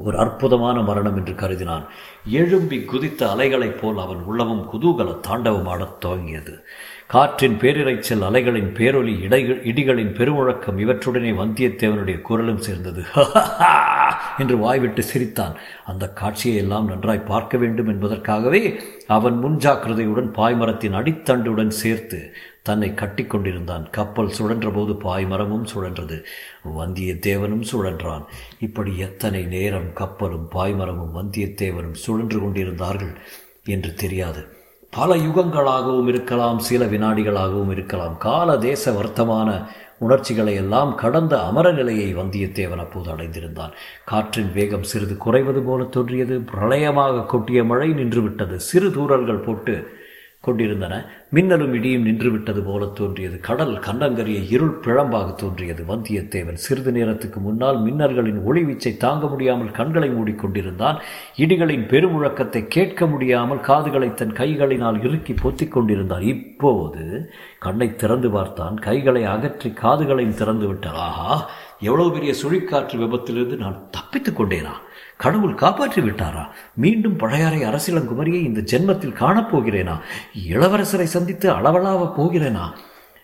ஒரு 0.00 0.18
அற்புதமான 0.18 0.80
மரணம் 0.80 1.16
என்று 1.16 1.32
கருதினான். 1.32 1.86
எழும்பி 2.30 2.84
குதித்த 2.84 3.26
அலைகளைப் 3.26 3.78
போல் 3.80 3.98
அவன் 3.98 4.16
உள்ளமும் 4.16 4.68
குதூகல 4.72 5.20
தாண்டவமாடத் 5.28 6.04
துவங்கியது. 6.06 6.60
காற்றின் 7.06 7.58
பேரிரைச்சல் 7.58 8.22
அலைகளின் 8.22 8.74
பேரொலி 8.74 9.20
இடைகள் 9.20 9.64
இடிகளின் 9.64 10.14
பெருமுழக்கம் 10.14 10.78
இவற்றுடனே 10.78 11.32
வந்தியத்தேவனுடைய 11.32 12.20
குரலும் 12.20 12.58
சேர்ந்தது. 12.58 13.02
என்று 14.38 14.58
வாய்விட்டு 14.58 15.02
சிரித்தான். 15.02 15.54
அந்த 15.86 16.12
காட்சியை 16.12 16.56
எல்லாம் 16.56 16.86
நன்றாய் 16.86 17.24
பார்க்க 17.24 17.58
வேண்டும் 17.58 17.88
என்பதற்காகவே 17.88 18.82
அவன் 19.06 19.44
முன்ஜாக்கிரதையுடன் 19.44 20.32
பாய்மரத்தின் 20.32 20.94
அடித்தண்டுடன் 20.94 21.68
சேர்த்து 21.68 22.34
தன்னை 22.68 22.88
கட்டிக்கொண்டிருந்தான். 22.90 23.90
கப்பல் 23.90 24.34
சுழன்றபோது 24.38 24.94
பாய்மரமும் 25.04 25.66
சுழன்றது. 25.74 26.24
வந்தியத்தேவனும் 26.78 27.66
சுழன்றான். 27.72 28.24
இப்படி 28.60 28.98
எத்தனை 28.98 29.44
நேரம் 29.44 29.92
கப்பலும் 29.92 30.48
பாய்மரமும் 30.54 31.14
வந்தியத்தேவனும் 31.14 31.98
சுழன்று 32.04 32.40
கொண்டிருந்தார்கள் 32.40 33.14
என்று 33.64 33.94
தெரியாது. 33.94 34.56
பல 34.90 35.16
யுகங்களாகவும் 35.16 36.08
இருக்கலாம் 36.08 36.58
சில 36.58 36.84
வினாடிகளாகவும் 36.84 37.70
இருக்கலாம். 37.70 38.16
கால 38.18 38.58
தேச 38.58 38.90
வர்த்தமான 38.90 39.66
உணர்ச்சிகளை 39.98 40.54
எல்லாம் 40.54 40.94
கடந்த 40.94 41.42
அமர 41.42 41.72
நிலையை 41.72 42.16
வந்தியத்தேவன் 42.16 42.84
அப்போது 42.84 43.10
அடைந்திருந்தான். 43.10 43.72
காற்றின் 44.04 44.52
வேகம் 44.52 44.82
சிறிது 44.82 45.16
குறைவது 45.16 45.62
போல 45.62 45.84
தோன்றியது. 45.84 46.38
பிரளயமாக 46.38 47.24
கொட்டிய 47.32 47.64
மழை 47.64 47.90
நின்றுவிட்டது. 47.90 48.56
சிறு 48.56 48.90
தூரல்கள் 48.90 49.44
போட்டு 49.46 49.97
கொண்டிருந்தன. 50.40 51.10
மின்னலும் 51.30 51.74
இடியும் 51.74 52.06
நின்றுவிட்டது 52.06 52.64
போல 52.64 52.86
தோன்றியது. 52.86 53.40
கடல் 53.40 53.74
கண்ணங்கரிய 53.78 54.50
இருள் 54.50 54.80
பிழம்பாக 54.82 55.34
தோன்றியது. 55.34 55.84
வந்தியத்தேவன் 55.88 56.52
சிறிது 56.52 56.92
நேரத்துக்கு 56.92 57.40
முன்னால் 57.40 57.82
மின்னல்களின் 57.84 58.40
ஒளிவீச்சை 58.46 58.96
தாங்க 58.96 59.26
முடியாமல் 59.26 59.70
கண்களை 59.70 60.08
மூடிக்கொண்டிருந்தான். 60.08 60.98
இடிகளின் 61.36 61.86
பெருமுழக்கத்தை 61.86 62.66
கேட்க 62.66 63.06
முடியாமல் 63.06 63.60
காதுகளை 63.60 64.14
தன் 64.14 64.32
கைகளினால் 64.32 65.04
இறுக்கி 65.04 65.34
பொத்திக் 65.42 65.72
கொண்டிருந்தான். 65.72 66.22
இப்போது 66.22 67.30
கண்ணை 67.58 67.96
திறந்து 67.96 68.30
பார்த்தான். 68.30 68.78
கைகளை 68.78 69.24
அகற்றி 69.24 69.70
காதுகளையும் 69.70 70.34
திறந்து 70.34 70.66
விட்டான். 70.66 70.94
ஆஹா 70.94 71.50
எவ்வளவு 71.80 72.12
பெரிய 72.12 72.34
சுழிக்காற்று 72.42 72.96
விபத்திலிருந்து 72.96 73.56
நான் 73.56 73.90
தப்பித்துக் 73.90 74.40
கொண்டேனா? 74.40 74.74
கடவுள் 75.18 75.54
காப்பாற்றி 75.54 76.02
விட்டாரா? 76.02 76.44
மீண்டும் 76.74 77.16
பழையாறை 77.16 77.60
அரசியலங்குமரியை 77.62 78.40
இந்த 78.50 78.60
ஜென்மத்தில் 78.60 79.18
காணப்போகிறேனா? 79.22 79.96
இளவரசரை 80.48 81.08
சந்தித்து 81.14 81.50
அளவலாவ 81.50 82.04
போகிறேனா? 82.18 82.66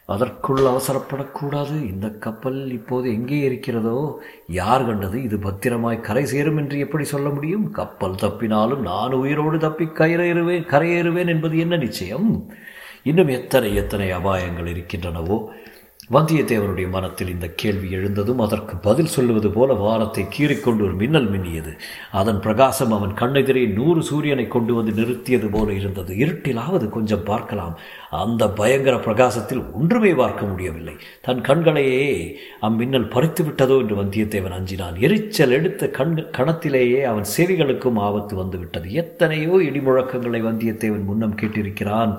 அதற்குள் 0.07 0.63
அவசரப்படக்கூடாது. 0.63 1.77
இந்த 1.93 2.07
கப்பல் 2.25 2.59
இப்போது 2.71 3.13
எங்கே 3.13 3.39
இருக்கிறதோ? 3.39 4.23
யார் 4.49 4.87
கண்டது? 4.87 5.23
இது 5.23 5.37
பத்திரமாய் 5.37 6.01
கரை 6.01 6.25
சேரும் 6.27 6.57
என்று 6.57 6.79
எப்படி 6.79 7.05
சொல்ல 7.05 7.29
முடியும்? 7.29 7.71
கப்பல் 7.71 8.21
தப்பினாலும் 8.23 8.85
நான் 8.91 9.13
உயிரோடு 9.13 9.59
தப்பி 9.59 9.85
கரையேறுவேன் 9.85 10.69
கரையேறுவேன் 10.75 11.27
என்பது 11.27 11.59
என்ன 11.59 11.77
நிச்சயம்? 11.77 12.29
இன்னும் 13.03 13.29
எத்தனை 13.29 13.75
எத்தனை 13.75 14.13
அபாயங்கள் 14.13 14.71
இருக்கின்றனவோ? 14.75 15.39
வந்தியத்தேவனுடைய 16.13 16.91
மனத்தில் 16.91 17.29
இந்த 17.29 17.47
கேள்வி 17.49 17.91
எழுந்ததும் 17.91 18.39
அதற்கு 18.39 18.77
பதில் 18.77 19.11
சொல்லுவது 19.15 19.51
போல 19.51 19.75
வானத்தை 19.75 20.25
கீறிக்கொண்டு 20.25 20.83
ஒரு 20.87 20.95
மின்னல் 20.95 21.29
மின்னியது. 21.31 21.73
அதன் 22.11 22.41
பிரகாசம் 22.41 22.93
அவன் 22.93 23.15
கண்ணெதிரே 23.21 23.63
நூறு 23.73 24.03
சூரியனை 24.03 24.49
கொண்டு 24.49 24.75
வந்து 24.75 24.93
நிறுத்தியது 24.93 25.49
போல 25.51 25.73
இருந்தது. 25.73 26.15
இருட்டிலாவது 26.15 26.89
கொஞ்சம் 26.89 27.25
பார்க்கலாம். 27.25 27.77
அந்த 28.11 28.49
பயங்கர 28.49 28.97
பிரகாசத்தில் 28.97 29.63
ஒன்றுமே 29.73 30.13
பார்க்க 30.15 30.45
முடியவில்லை. 30.47 30.95
தன் 31.23 31.41
கண்களையே 31.41 32.37
அம்மின்னல் 32.61 33.09
பறித்து 33.09 33.45
விட்டதோ 33.45 33.79
என்று 33.79 33.97
வந்தியத்தேவன் 34.03 34.57
அஞ்சினான். 34.59 34.99
எரிச்சல் 35.01 35.51
எடுத்த 35.51 35.89
கண் 35.89 36.15
கணத்திலேயே 36.39 37.01
அவன் 37.03 37.27
செவிகளுக்கும் 37.37 38.03
ஆபத்து 38.09 38.37
வந்துவிட்டது. 38.37 38.93
எத்தனையோ 38.93 39.57
இடிமுழக்கங்களை 39.71 40.43
வந்தியத்தேவன் 40.51 41.05
முன்னம் 41.05 41.39
கேட்டிருக்கிறான். 41.43 42.15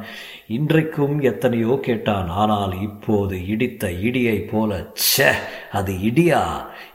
இன்றைக்கும் 0.47 1.21
எத்தனையோ 1.21 1.79
கேட்டான். 1.81 2.27
ஆனால் 2.27 2.81
இப்போது 2.81 3.47
இடித்த 3.75 3.87
இடியைப் 4.07 4.49
போல 4.51 4.71
சே 4.93 5.29
அது 5.71 5.93
இடியா? 5.93 6.41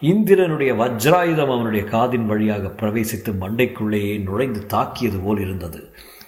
இந்திரனுடைய 0.01 0.75
வஜ்ராயுதம் 0.75 1.53
அவனுடைய 1.57 1.87
காதின் 1.87 2.27
வழியாக 2.27 2.69
பிரவேசித்து 2.77 3.33
மண்டைக்குள்ளேயே 3.41 4.23
நுழைந்து 4.23 4.67
தாக்கியது 4.67 5.19
போல் 5.19 5.41
இருந்தது. 5.41 5.81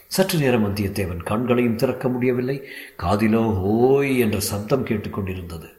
சற்று 0.07 0.39
நேரம் 0.39 0.65
வந்தியத்தேவன் 0.65 1.23
கண்களையும் 1.23 1.77
திறக்க 1.77 2.09
முடியவில்லை. 2.09 2.57
காதிலோ 3.03 3.45
ஓய் 3.61 4.19
என்ற 4.19 4.41
சப்தம் 4.41 4.87
கேட்டுக்கொண்டிருந்தது 4.87 5.71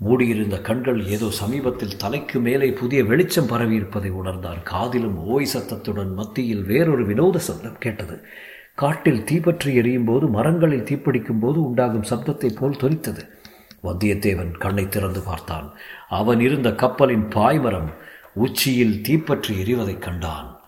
மூடியிருந்த 0.00 0.60
கண்கள் 0.60 1.00
ஏதோ 1.06 1.26
சமீபத்தில் 1.30 1.96
தலைக்கு 1.96 2.40
மேலே 2.40 2.68
புதிய 2.72 3.04
வெளிச்சம் 3.04 3.46
பரவி 3.46 3.74
இருப்பதை 3.74 4.10
உணர்ந்தான் 4.10 4.62
காதிலும் 4.62 5.18
ஓய் 5.26 5.44
சத்தத்துடன் 5.44 6.14
மத்தியில் 6.14 6.64
வேறொரு 6.64 7.04
வினோத 7.06 7.38
சப்தம் 7.38 7.76
கேட்டது. 7.78 8.16
காட்டில் 8.74 9.24
தீப்பற்றி 9.24 9.74
எரியும் 9.74 10.04
போது 10.04 10.26
மரங்களில் 10.26 10.86
தீப்பிடிக்கும் 10.90 11.40
போது 11.40 11.58
உண்டாகும் 11.62 12.08
சப்தத்தைப் 12.10 12.58
போல் 12.60 12.80
தொனித்தது. 12.80 13.22
வந்தியத்தேவன் 13.82 14.58
கண்ணை 14.58 14.88
திறந்து 14.88 15.20
பார்த்தான். 15.20 15.72
அவன் 16.08 16.40
இருந்த 16.40 16.74
கப்பலின் 16.74 17.28
பாய்மரம் 17.28 17.94
உச்சியில் 18.34 19.02
தீப்பற்றி 19.02 19.58
எரிவதைக் 19.58 20.02
கண்டான். 20.02 20.59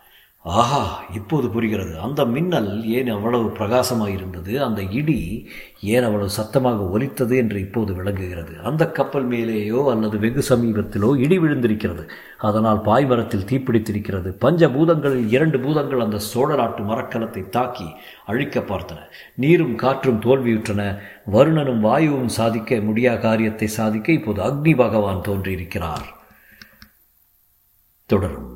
ஆஹா 0.44 1.04
இப்போது 1.14 1.50
புரிகிறது. 1.50 2.00
அந்த 2.00 2.24
மின்னல் 2.24 2.84
ஏன் 2.84 3.08
அவ்வளவு 3.08 3.48
பிரகாசமாயிருந்தது? 3.48 4.56
அந்த 4.56 4.82
இடி 4.82 5.48
ஏன் 5.80 6.02
அவ்வளவு 6.02 6.30
சத்தமாக 6.30 6.88
ஒலித்தது 6.88 7.36
என்று 7.36 7.60
இப்போது 7.60 7.94
விளங்குகிறது. 7.94 8.60
அந்த 8.60 8.90
கப்பல் 8.90 9.28
மேலேயோ 9.28 9.90
அல்லது 9.90 10.18
வெகு 10.18 10.56
சமீபத்திலோ 10.56 11.16
இடி 11.16 11.38
விழுந்திருக்கிறது. 11.38 12.08
அதனால் 12.38 12.76
பாய்மரத்தில் 12.76 13.46
தீப்பிடித்திருக்கிறது. 13.50 14.28
பஞ்ச 14.28 14.68
பூதங்களில் 14.68 15.28
இரண்டு 15.28 15.60
பூதங்கள் 15.60 16.00
அந்த 16.00 16.18
சோழ 16.18 16.54
நாட்டு 16.54 16.82
மரக்கலத்தை 16.82 17.48
தாக்கி 17.48 17.86
அழிக்க 18.26 18.60
பார்த்தன. 18.60 18.98
நீரும் 19.34 19.76
காற்றும் 19.76 20.20
தோல்வியுற்றன. 20.20 20.98
வருணனும் 21.32 21.80
வாயுவும் 21.80 22.28
சாதிக்க 22.28 22.80
முடியா 22.80 23.14
காரியத்தை 23.14 23.68
சாதிக்க 23.68 24.12
இப்போது 24.12 24.42
அக்னி 24.42 24.76
பகவான் 24.76 25.24
தோன்றியிருக்கிறார். 25.28 26.08
தொடரும். 28.06 28.51